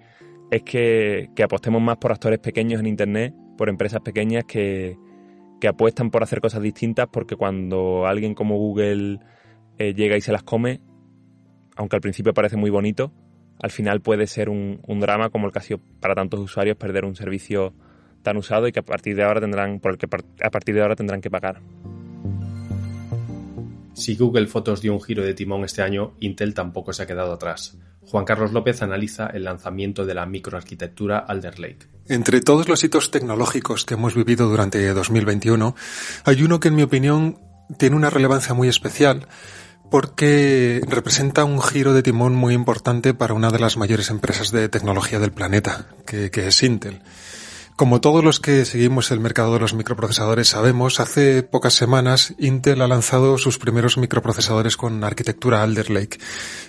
es 0.50 0.62
que, 0.62 1.30
apostemos 1.42 1.80
más 1.82 1.96
por 1.96 2.12
actores 2.12 2.38
pequeños 2.38 2.80
en 2.80 2.86
Internet, 2.86 3.34
por 3.56 3.68
empresas 3.68 4.00
pequeñas 4.00 4.44
que, 4.44 4.96
apuestan 5.66 6.10
por 6.10 6.22
hacer 6.22 6.42
cosas 6.42 6.60
distintas, 6.60 7.06
porque 7.10 7.36
cuando 7.36 8.06
alguien 8.06 8.34
como 8.34 8.58
Google 8.58 9.18
eh, 9.78 9.94
llega 9.94 10.14
y 10.14 10.20
se 10.20 10.30
las 10.30 10.42
come, 10.42 10.82
aunque 11.74 11.96
al 11.96 12.02
principio 12.02 12.34
parece 12.34 12.58
muy 12.58 12.68
bonito, 12.68 13.14
al 13.62 13.70
final 13.70 14.02
puede 14.02 14.26
ser 14.26 14.50
un, 14.50 14.82
drama 15.00 15.30
como 15.30 15.46
el 15.46 15.52
que 15.52 15.60
ha 15.60 15.62
sido 15.62 15.80
para 16.00 16.14
tantos 16.14 16.38
usuarios 16.40 16.76
perder 16.76 17.06
un 17.06 17.16
servicio 17.16 17.72
tan 18.22 18.36
usado 18.36 18.68
y 18.68 18.72
que 18.72 18.80
a 18.80 18.84
partir 18.84 19.16
de 19.16 19.22
ahora 19.22 19.40
tendrán, 19.40 19.80
por 19.80 19.92
el 19.92 19.96
que 19.96 20.06
a 20.42 20.50
partir 20.50 20.74
de 20.74 20.82
ahora 20.82 20.96
tendrán 20.96 21.22
que 21.22 21.30
pagar. 21.30 21.62
Si 23.94 24.16
Google 24.16 24.46
Fotos 24.46 24.80
dio 24.80 24.92
un 24.92 25.00
giro 25.00 25.22
de 25.22 25.34
timón 25.34 25.64
este 25.64 25.82
año, 25.82 26.14
Intel 26.20 26.52
tampoco 26.52 26.92
se 26.92 27.02
ha 27.02 27.06
quedado 27.06 27.32
atrás. 27.32 27.76
Juan 28.06 28.24
Carlos 28.24 28.52
López 28.52 28.82
analiza 28.82 29.26
el 29.28 29.44
lanzamiento 29.44 30.04
de 30.04 30.14
la 30.14 30.26
microarquitectura 30.26 31.18
Alder 31.18 31.58
Lake. 31.58 31.86
Entre 32.08 32.40
todos 32.40 32.68
los 32.68 32.84
hitos 32.84 33.10
tecnológicos 33.10 33.84
que 33.84 33.94
hemos 33.94 34.14
vivido 34.14 34.48
durante 34.48 34.92
2021, 34.92 35.74
hay 36.24 36.42
uno 36.42 36.60
que 36.60 36.68
en 36.68 36.74
mi 36.74 36.82
opinión 36.82 37.38
tiene 37.78 37.96
una 37.96 38.10
relevancia 38.10 38.52
muy 38.52 38.68
especial 38.68 39.26
porque 39.90 40.82
representa 40.88 41.44
un 41.44 41.62
giro 41.62 41.94
de 41.94 42.02
timón 42.02 42.34
muy 42.34 42.52
importante 42.54 43.14
para 43.14 43.34
una 43.34 43.50
de 43.50 43.60
las 43.60 43.76
mayores 43.76 44.10
empresas 44.10 44.50
de 44.50 44.68
tecnología 44.68 45.20
del 45.20 45.32
planeta, 45.32 45.86
que, 46.06 46.30
que 46.30 46.48
es 46.48 46.62
Intel. 46.62 47.00
Como 47.76 48.00
todos 48.00 48.22
los 48.22 48.38
que 48.38 48.64
seguimos 48.64 49.10
el 49.10 49.18
mercado 49.18 49.54
de 49.54 49.58
los 49.58 49.74
microprocesadores 49.74 50.46
sabemos, 50.46 51.00
hace 51.00 51.42
pocas 51.42 51.74
semanas 51.74 52.32
Intel 52.38 52.80
ha 52.82 52.86
lanzado 52.86 53.36
sus 53.36 53.58
primeros 53.58 53.98
microprocesadores 53.98 54.76
con 54.76 55.02
arquitectura 55.02 55.60
Alder 55.60 55.90
Lake. 55.90 56.18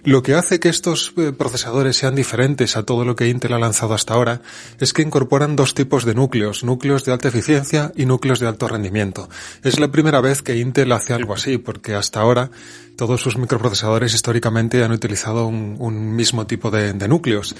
Lo 0.03 0.23
que 0.23 0.33
hace 0.33 0.59
que 0.59 0.69
estos 0.69 1.13
eh, 1.17 1.31
procesadores 1.31 1.95
sean 1.95 2.15
diferentes 2.15 2.75
a 2.75 2.83
todo 2.87 3.05
lo 3.05 3.15
que 3.15 3.29
Intel 3.29 3.53
ha 3.53 3.59
lanzado 3.59 3.93
hasta 3.93 4.15
ahora 4.15 4.41
es 4.79 4.93
que 4.93 5.03
incorporan 5.03 5.55
dos 5.55 5.75
tipos 5.75 6.05
de 6.05 6.15
núcleos, 6.15 6.63
núcleos 6.63 7.05
de 7.05 7.11
alta 7.11 7.27
eficiencia 7.27 7.91
y 7.95 8.07
núcleos 8.07 8.39
de 8.39 8.47
alto 8.47 8.67
rendimiento. 8.67 9.29
Es 9.63 9.79
la 9.79 9.91
primera 9.91 10.21
vez 10.21 10.41
que 10.41 10.57
Intel 10.57 10.91
hace 10.91 11.13
algo 11.13 11.35
así, 11.35 11.59
porque 11.59 11.93
hasta 11.93 12.19
ahora 12.19 12.49
todos 12.95 13.21
sus 13.21 13.37
microprocesadores 13.37 14.13
históricamente 14.13 14.83
han 14.83 14.91
utilizado 14.91 15.47
un, 15.47 16.15
mismo 16.15 16.47
tipo 16.47 16.71
de, 16.71 16.93
núcleos. 17.07 17.55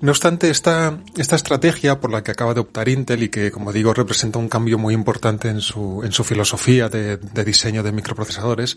No 0.00 0.10
obstante, 0.10 0.50
esta, 0.50 0.98
estrategia 1.16 2.00
por 2.00 2.10
la 2.10 2.22
que 2.22 2.32
acaba 2.32 2.54
de 2.54 2.60
optar 2.60 2.88
Intel 2.88 3.22
y 3.22 3.28
que, 3.28 3.50
como 3.50 3.72
digo, 3.72 3.94
representa 3.94 4.38
un 4.38 4.48
cambio 4.48 4.78
muy 4.78 4.94
importante 4.94 5.48
en 5.48 5.60
su, 5.60 6.02
en 6.04 6.12
su 6.12 6.24
filosofía 6.24 6.88
de, 6.88 7.18
diseño 7.44 7.82
de 7.82 7.92
microprocesadores, 7.92 8.76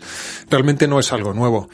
realmente 0.50 0.88
no 0.88 0.98
es 0.98 1.12
algo 1.12 1.34
nuevo. 1.34 1.68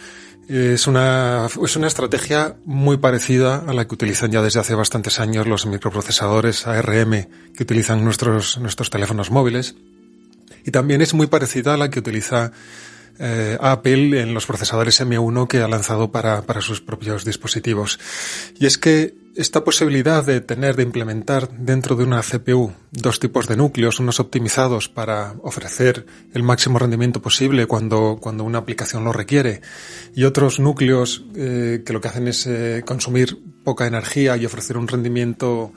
Es 0.48 0.88
una, 0.88 1.46
es 1.46 1.76
una 1.76 1.86
estrategia 1.86 2.56
muy 2.64 2.96
parecida 2.96 3.62
a 3.68 3.72
la 3.72 3.86
que 3.86 3.94
utilizan 3.94 4.32
ya 4.32 4.42
desde 4.42 4.58
hace 4.58 4.74
bastantes 4.74 5.20
años 5.20 5.46
los 5.46 5.66
microprocesadores 5.66 6.66
ARM 6.66 7.28
que 7.54 7.62
utilizan 7.62 8.04
nuestros 8.04 8.90
teléfonos 8.90 9.30
móviles. 9.30 9.76
Y 10.64 10.72
también 10.72 11.02
es 11.02 11.14
muy 11.14 11.26
parecida 11.26 11.74
a 11.74 11.76
la 11.76 11.90
que 11.90 12.00
utiliza 12.00 12.52
eh, 13.18 13.58
Apple 13.60 14.20
en 14.20 14.34
los 14.34 14.46
procesadores 14.46 15.00
M1 15.00 15.48
que 15.48 15.58
ha 15.58 15.68
lanzado 15.68 16.10
para, 16.10 16.42
para 16.42 16.60
sus 16.60 16.80
propios 16.80 17.24
dispositivos. 17.24 17.98
Y 18.58 18.66
es 18.66 18.78
que 18.78 19.14
esta 19.36 19.62
posibilidad 19.62 20.24
de 20.24 20.40
tener, 20.40 20.76
de 20.76 20.82
implementar 20.82 21.50
dentro 21.50 21.96
de 21.96 22.04
una 22.04 22.22
CPU 22.22 22.72
dos 22.90 23.20
tipos 23.20 23.46
de 23.46 23.56
núcleos, 23.56 24.00
unos 24.00 24.18
optimizados 24.18 24.88
para 24.88 25.34
ofrecer 25.42 26.06
el 26.34 26.42
máximo 26.42 26.78
rendimiento 26.78 27.22
posible 27.22 27.66
cuando, 27.66 28.18
cuando 28.20 28.44
una 28.44 28.58
aplicación 28.58 29.04
lo 29.04 29.12
requiere, 29.12 29.60
y 30.14 30.24
otros 30.24 30.58
núcleos 30.58 31.24
eh, 31.36 31.82
que 31.84 31.92
lo 31.92 32.00
que 32.00 32.08
hacen 32.08 32.28
es 32.28 32.46
eh, 32.46 32.82
consumir 32.84 33.38
poca 33.62 33.86
energía 33.86 34.36
y 34.36 34.46
ofrecer 34.46 34.76
un 34.76 34.88
rendimiento 34.88 35.72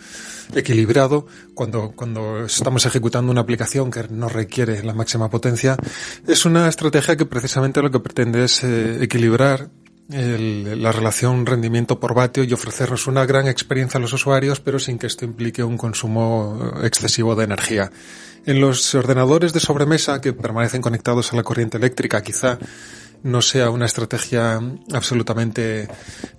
equilibrado 0.55 1.27
cuando, 1.53 1.91
cuando 1.95 2.45
estamos 2.45 2.85
ejecutando 2.85 3.31
una 3.31 3.41
aplicación 3.41 3.91
que 3.91 4.07
no 4.09 4.29
requiere 4.29 4.83
la 4.83 4.93
máxima 4.93 5.29
potencia, 5.29 5.77
es 6.27 6.45
una 6.45 6.67
estrategia 6.67 7.15
que 7.15 7.25
precisamente 7.25 7.81
lo 7.81 7.91
que 7.91 7.99
pretende 7.99 8.45
es 8.45 8.63
eh, 8.63 9.03
equilibrar 9.03 9.69
la 10.09 10.91
relación 10.91 11.45
rendimiento 11.45 11.99
por 11.99 12.13
vatio 12.13 12.43
y 12.43 12.53
ofrecernos 12.53 13.07
una 13.07 13.25
gran 13.25 13.47
experiencia 13.47 13.97
a 13.97 14.01
los 14.01 14.13
usuarios, 14.13 14.59
pero 14.59 14.79
sin 14.79 14.99
que 14.99 15.07
esto 15.07 15.25
implique 15.25 15.63
un 15.63 15.77
consumo 15.77 16.73
excesivo 16.83 17.35
de 17.35 17.45
energía. 17.45 17.91
En 18.45 18.59
los 18.59 18.93
ordenadores 18.95 19.53
de 19.53 19.61
sobremesa 19.61 20.19
que 20.19 20.33
permanecen 20.33 20.81
conectados 20.81 21.31
a 21.31 21.37
la 21.37 21.43
corriente 21.43 21.77
eléctrica, 21.77 22.21
quizá 22.21 22.59
no 23.23 23.41
sea 23.41 23.69
una 23.69 23.85
estrategia 23.85 24.61
absolutamente 24.91 25.87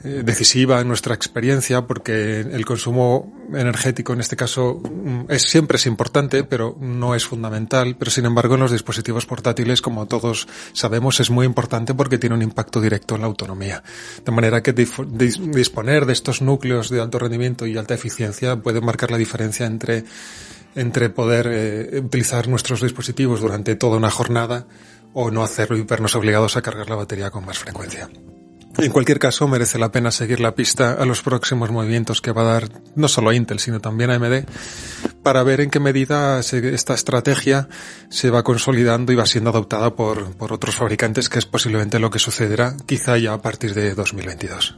eh, 0.05 0.23
decisiva 0.25 0.81
en 0.81 0.89
nuestra 0.89 1.15
experiencia 1.15 1.87
porque 1.87 2.41
el 2.41 2.65
consumo 2.65 3.33
energético 3.55 4.13
en 4.13 4.21
este 4.21 4.37
caso 4.37 4.81
mm, 4.83 5.25
es 5.31 5.43
siempre 5.43 5.77
es 5.77 5.87
importante 5.87 6.45
pero 6.45 6.77
no 6.81 7.15
es 7.15 7.25
fundamental. 7.27 7.97
Pero 7.99 8.11
sin 8.11 8.27
embargo 8.27 8.55
en 8.55 8.61
los 8.61 8.73
dispositivos 8.73 9.27
portátiles 9.27 9.81
como 9.81 10.07
todos 10.07 10.47
sabemos 10.73 11.21
es 11.21 11.31
muy 11.31 11.47
importante 11.47 11.95
porque 11.95 12.19
tiene 12.19 12.37
un 12.37 12.43
impacto 12.43 12.81
directo 12.81 13.15
en 13.15 13.23
la 13.23 13.27
autonomía. 13.27 13.83
De 14.25 14.33
manera 14.33 14.63
que 14.63 14.73
disponer 14.73 16.07
de 16.07 16.13
estos 16.13 16.43
núcleos 16.43 16.91
de 16.91 17.01
alto 17.01 17.19
rendimiento 17.19 17.67
y 17.67 17.77
alta 17.77 17.95
eficiencia 17.95 18.57
puede 18.57 18.81
marcar 18.81 19.11
la 19.11 19.19
diferencia 19.19 19.67
entre 19.67 20.05
entre 20.77 21.09
poder 21.09 21.49
eh, 21.51 22.01
utilizar 22.01 22.49
nuestros 22.49 22.83
dispositivos 22.83 23.41
durante 23.41 23.77
toda 23.77 23.97
una 23.97 24.11
jornada 24.11 24.67
o 25.15 25.31
no 25.31 25.43
hacerlo 25.43 25.79
y 25.79 25.83
vernos 25.83 26.15
obligados 26.17 26.57
a 26.57 26.63
cargar 26.63 26.91
la 26.91 26.97
batería 26.97 27.31
con 27.31 27.47
más 27.47 27.59
frecuencia. 27.59 28.11
En 28.77 28.91
cualquier 28.91 29.21
caso, 29.21 29.47
merece 29.47 29.79
la 29.79 29.93
pena 29.93 30.11
seguir 30.11 30.41
la 30.41 30.57
pista 30.57 30.95
a 30.95 31.07
los 31.07 31.23
próximos 31.23 31.71
movimientos 31.71 32.21
que 32.21 32.33
va 32.33 32.43
a 32.43 32.55
dar 32.55 32.65
no 32.97 33.07
solo 33.07 33.33
Intel, 33.33 33.61
sino 33.61 33.81
también 33.81 34.11
AMD, 34.11 34.47
para 35.23 35.45
ver 35.45 35.61
en 35.61 35.71
qué 35.71 35.79
medida 35.79 36.41
esta 36.41 36.95
estrategia 36.95 37.69
se 38.09 38.31
va 38.31 38.43
consolidando 38.43 39.13
y 39.13 39.17
va 39.17 39.27
siendo 39.27 39.51
adoptada 39.51 39.95
por, 39.95 40.37
por 40.37 40.53
otros 40.53 40.75
fabricantes, 40.75 41.29
que 41.29 41.39
es 41.39 41.47
posiblemente 41.47 42.01
lo 42.01 42.11
que 42.11 42.19
sucederá 42.19 42.77
quizá 42.85 43.17
ya 43.17 43.33
a 43.33 43.41
partir 43.41 43.75
de 43.75 43.95
2022. 43.95 44.77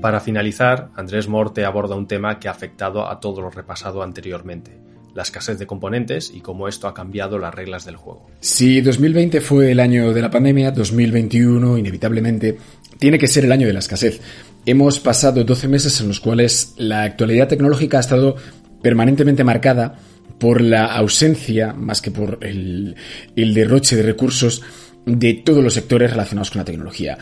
Para 0.00 0.20
finalizar, 0.20 0.90
Andrés 0.96 1.28
Morte 1.28 1.64
aborda 1.64 1.96
un 1.96 2.06
tema 2.06 2.38
que 2.38 2.46
ha 2.46 2.52
afectado 2.52 3.08
a 3.08 3.18
todo 3.18 3.40
lo 3.40 3.50
repasado 3.50 4.02
anteriormente, 4.02 4.78
la 5.14 5.22
escasez 5.22 5.58
de 5.58 5.66
componentes 5.66 6.30
y 6.34 6.40
cómo 6.40 6.68
esto 6.68 6.88
ha 6.88 6.94
cambiado 6.94 7.38
las 7.38 7.54
reglas 7.54 7.84
del 7.84 7.96
juego. 7.96 8.26
Si 8.40 8.80
2020 8.80 9.40
fue 9.40 9.70
el 9.70 9.80
año 9.80 10.12
de 10.12 10.20
la 10.20 10.30
pandemia, 10.30 10.72
2021 10.72 11.78
inevitablemente 11.78 12.58
tiene 12.98 13.18
que 13.18 13.28
ser 13.28 13.44
el 13.44 13.52
año 13.52 13.66
de 13.66 13.72
la 13.72 13.78
escasez. 13.78 14.20
Hemos 14.66 14.98
pasado 14.98 15.44
12 15.44 15.68
meses 15.68 16.00
en 16.00 16.08
los 16.08 16.20
cuales 16.20 16.74
la 16.76 17.02
actualidad 17.04 17.48
tecnológica 17.48 17.98
ha 17.98 18.00
estado 18.00 18.36
permanentemente 18.82 19.44
marcada 19.44 19.98
por 20.38 20.60
la 20.60 20.86
ausencia, 20.86 21.72
más 21.72 22.02
que 22.02 22.10
por 22.10 22.38
el, 22.42 22.96
el 23.36 23.54
derroche 23.54 23.96
de 23.96 24.02
recursos 24.02 24.62
de 25.06 25.34
todos 25.34 25.62
los 25.62 25.74
sectores 25.74 26.10
relacionados 26.10 26.50
con 26.50 26.60
la 26.60 26.64
tecnología. 26.64 27.18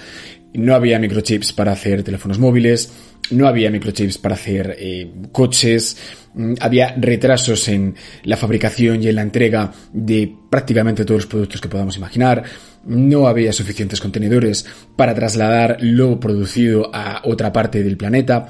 No 0.54 0.74
había 0.74 0.98
microchips 0.98 1.52
para 1.52 1.72
hacer 1.72 2.02
teléfonos 2.02 2.38
móviles, 2.38 2.92
no 3.30 3.46
había 3.46 3.70
microchips 3.70 4.18
para 4.18 4.34
hacer 4.34 4.76
eh, 4.78 5.10
coches, 5.30 5.96
mm, 6.34 6.54
había 6.60 6.94
retrasos 6.96 7.68
en 7.68 7.94
la 8.24 8.36
fabricación 8.36 9.02
y 9.02 9.08
en 9.08 9.16
la 9.16 9.22
entrega 9.22 9.72
de 9.92 10.34
prácticamente 10.50 11.04
todos 11.04 11.22
los 11.22 11.26
productos 11.26 11.60
que 11.60 11.68
podamos 11.68 11.96
imaginar, 11.96 12.42
no 12.84 13.26
había 13.26 13.52
suficientes 13.52 14.00
contenedores 14.00 14.66
para 14.96 15.14
trasladar 15.14 15.76
lo 15.80 16.18
producido 16.18 16.90
a 16.92 17.22
otra 17.24 17.52
parte 17.52 17.82
del 17.82 17.96
planeta. 17.96 18.48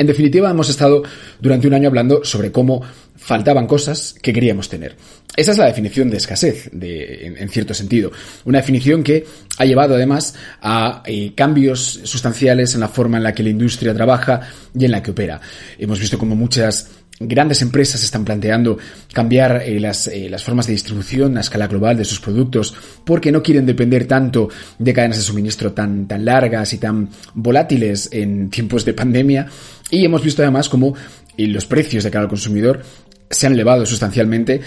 En 0.00 0.06
definitiva, 0.06 0.50
hemos 0.50 0.70
estado 0.70 1.02
durante 1.40 1.68
un 1.68 1.74
año 1.74 1.88
hablando 1.88 2.24
sobre 2.24 2.50
cómo 2.50 2.80
faltaban 3.16 3.66
cosas 3.66 4.14
que 4.22 4.32
queríamos 4.32 4.66
tener. 4.70 4.96
Esa 5.36 5.52
es 5.52 5.58
la 5.58 5.66
definición 5.66 6.08
de 6.08 6.16
escasez, 6.16 6.70
en, 6.72 7.48
cierto 7.50 7.74
sentido. 7.74 8.10
Una 8.46 8.60
definición 8.60 9.02
que 9.02 9.26
ha 9.58 9.66
llevado 9.66 9.96
además 9.96 10.34
a 10.62 11.02
eh, 11.04 11.34
cambios 11.34 12.00
sustanciales 12.04 12.72
en 12.74 12.80
la 12.80 12.88
forma 12.88 13.18
en 13.18 13.24
la 13.24 13.34
que 13.34 13.42
la 13.42 13.50
industria 13.50 13.92
trabaja 13.92 14.40
y 14.74 14.86
en 14.86 14.90
la 14.90 15.02
que 15.02 15.10
opera. 15.10 15.38
Hemos 15.78 16.00
visto 16.00 16.16
como 16.16 16.34
muchas 16.34 16.88
grandes 17.20 17.60
empresas 17.60 18.02
están 18.02 18.24
planteando 18.24 18.78
cambiar 19.12 19.62
eh, 19.64 19.78
las, 19.78 20.08
eh, 20.08 20.28
las, 20.30 20.42
formas 20.42 20.66
de 20.66 20.72
distribución 20.72 21.36
a 21.36 21.40
escala 21.40 21.66
global 21.66 21.98
de 21.98 22.06
sus 22.06 22.18
productos 22.18 22.74
porque 23.04 23.30
no 23.30 23.42
quieren 23.42 23.66
depender 23.66 24.06
tanto 24.06 24.48
de 24.78 24.92
cadenas 24.94 25.18
de 25.18 25.22
suministro 25.22 25.72
tan, 25.72 26.08
tan 26.08 26.24
largas 26.24 26.72
y 26.72 26.78
tan 26.78 27.10
volátiles 27.34 28.08
en 28.12 28.48
tiempos 28.48 28.86
de 28.86 28.94
pandemia. 28.94 29.46
Y 29.90 30.04
hemos 30.04 30.24
visto 30.24 30.42
además 30.42 30.68
como 30.68 30.94
los 31.36 31.66
precios 31.66 32.04
de 32.04 32.10
cada 32.10 32.28
consumidor 32.28 32.82
se 33.30 33.46
han 33.46 33.52
elevado 33.52 33.84
sustancialmente 33.86 34.60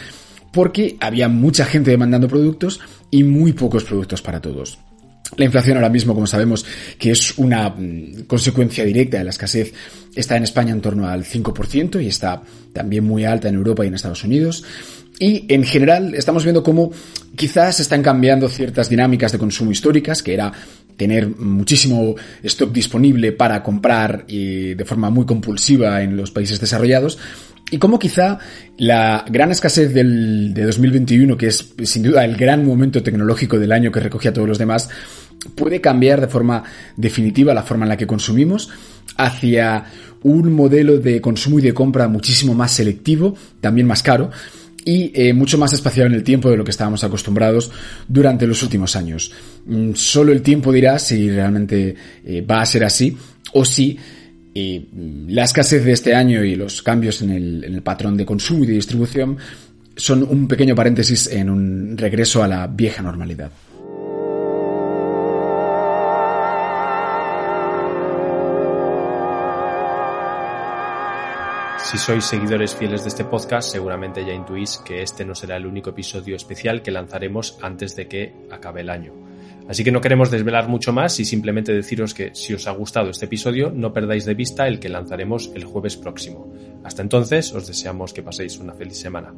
porque 0.52 0.96
había 1.00 1.28
mucha 1.28 1.66
gente 1.66 1.92
demandando 1.92 2.28
productos 2.28 2.80
y 3.10 3.24
muy 3.24 3.54
pocos 3.54 3.84
productos 3.84 4.22
para 4.22 4.40
todos. 4.40 4.78
La 5.38 5.46
inflación 5.46 5.78
ahora 5.78 5.90
mismo, 5.90 6.14
como 6.14 6.28
sabemos, 6.28 6.66
que 6.98 7.12
es 7.12 7.38
una 7.38 7.70
mm, 7.70 8.24
consecuencia 8.28 8.86
directa 8.86 9.18
de 9.18 9.24
la 9.24 9.30
escasez, 9.32 9.74
está 10.16 10.38
en 10.38 10.44
España 10.44 10.72
en 10.74 10.82
torno 10.82 11.08
al 11.08 11.24
5% 11.24 12.04
y 12.04 12.08
está 12.08 12.42
también 12.72 13.04
muy 13.04 13.26
alta 13.26 13.50
en 13.50 13.56
Europa 13.56 13.84
y 13.84 13.88
en 13.88 13.96
Estados 13.96 14.24
Unidos. 14.24 14.64
Y 15.20 15.46
en 15.54 15.64
general 15.64 16.16
estamos 16.16 16.44
viendo 16.44 16.64
cómo 16.64 16.92
quizás 17.36 17.80
están 17.80 18.02
cambiando 18.02 18.50
ciertas 18.50 18.90
dinámicas 18.90 19.32
de 19.32 19.38
consumo 19.38 19.72
históricas, 19.72 20.24
que 20.24 20.34
era 20.34 20.52
tener 20.98 21.28
muchísimo 21.28 22.16
stock 22.44 22.72
disponible 22.72 23.32
para 23.32 23.64
comprar 23.64 24.26
y 24.28 24.74
de 24.76 24.86
forma 24.86 25.10
muy 25.10 25.26
compulsiva 25.26 26.02
en 26.04 26.16
los 26.16 26.32
países 26.32 26.60
desarrollados, 26.60 27.18
y 27.74 27.80
como 27.80 27.98
quizá 27.98 28.38
la 28.78 29.26
gran 29.28 29.50
escasez 29.50 29.94
del, 29.94 30.54
de 30.54 30.64
2021, 30.64 31.36
que 31.36 31.48
es 31.48 31.74
sin 31.86 32.04
duda 32.04 32.24
el 32.24 32.36
gran 32.36 32.64
momento 32.66 33.02
tecnológico 33.02 33.58
del 33.58 33.72
año 33.72 33.92
que 33.92 34.00
recogía 34.00 34.30
a 34.30 34.34
todos 34.34 34.48
los 34.48 34.60
demás, 34.60 34.90
puede 35.56 35.82
cambiar 35.82 36.22
de 36.22 36.28
forma 36.28 36.64
definitiva 36.96 37.54
la 37.54 37.64
forma 37.64 37.86
en 37.86 37.90
la 37.90 37.98
que 37.98 38.08
consumimos 38.08 38.70
hacia 39.18 39.86
un 40.24 40.54
modelo 40.54 40.98
de 40.98 41.22
consumo 41.22 41.60
y 41.60 41.62
de 41.62 41.74
compra 41.74 42.08
muchísimo 42.08 42.54
más 42.54 42.72
selectivo, 42.72 43.36
también 43.60 43.88
más 43.88 44.02
caro, 44.02 44.32
y 44.86 45.12
eh, 45.14 45.34
mucho 45.34 45.58
más 45.58 45.74
espaciado 45.74 46.08
en 46.08 46.16
el 46.16 46.24
tiempo 46.24 46.50
de 46.50 46.58
lo 46.58 46.64
que 46.64 46.72
estábamos 46.72 47.04
acostumbrados 47.04 47.72
durante 48.08 48.48
los 48.48 48.64
últimos 48.64 48.96
años. 48.96 49.32
Mm, 49.66 49.94
solo 49.94 50.32
el 50.32 50.42
tiempo 50.42 50.72
dirá 50.72 51.00
si 51.00 51.30
realmente 51.30 51.96
eh, 52.26 52.42
va 52.42 52.62
a 52.62 52.66
ser 52.66 52.84
así 52.84 53.16
o 53.54 53.64
si 53.64 53.98
y 54.56 54.88
la 55.30 55.46
escasez 55.46 55.84
de 55.84 55.94
este 55.94 56.14
año 56.14 56.44
y 56.44 56.56
los 56.56 56.84
cambios 56.84 57.24
en 57.24 57.32
el, 57.32 57.64
en 57.64 57.74
el 57.74 57.82
patrón 57.82 58.16
de 58.16 58.24
consumo 58.24 58.64
y 58.64 58.68
de 58.68 58.74
distribución 58.74 59.36
son 59.96 60.22
un 60.24 60.48
pequeño 60.48 60.76
paréntesis 60.76 61.28
en 61.28 61.50
un 61.50 61.98
regreso 61.98 62.44
a 62.44 62.48
la 62.48 62.68
vieja 62.68 63.02
normalidad. 63.02 63.52
Si 71.94 72.00
sois 72.00 72.26
seguidores 72.26 72.74
fieles 72.74 73.04
de 73.04 73.10
este 73.10 73.24
podcast, 73.24 73.72
seguramente 73.72 74.26
ya 74.26 74.34
intuís 74.34 74.80
que 74.80 75.04
este 75.04 75.24
no 75.24 75.36
será 75.36 75.58
el 75.58 75.68
único 75.68 75.92
episodio 75.92 76.36
especial 76.36 76.82
que 76.82 76.90
lanzaremos 76.90 77.60
antes 77.62 77.96
de 77.96 78.08
que 78.08 78.34
acabe 78.50 78.82
el 78.82 78.90
año. 78.90 79.14
Así 79.70 79.84
que 79.84 79.92
no 79.92 80.02
queremos 80.02 80.32
desvelar 80.32 80.68
mucho 80.68 80.92
más 80.92 81.20
y 81.20 81.26
simplemente 81.26 81.72
deciros 81.72 82.16
que 82.16 82.34
si 82.34 82.56
os 82.56 82.66
ha 82.66 82.72
gustado 82.72 83.12
este 83.12 83.26
episodio, 83.26 83.70
no 83.70 83.94
perdáis 83.94 84.26
de 84.26 84.34
vista 84.34 84.68
el 84.68 84.80
que 84.80 84.90
lanzaremos 84.90 85.52
el 85.54 85.66
jueves 85.66 85.96
próximo. 85.96 86.52
Hasta 86.84 87.04
entonces, 87.04 87.54
os 87.54 87.68
deseamos 87.68 88.12
que 88.12 88.24
paséis 88.24 88.58
una 88.58 88.74
feliz 88.74 88.98
semana. 88.98 89.32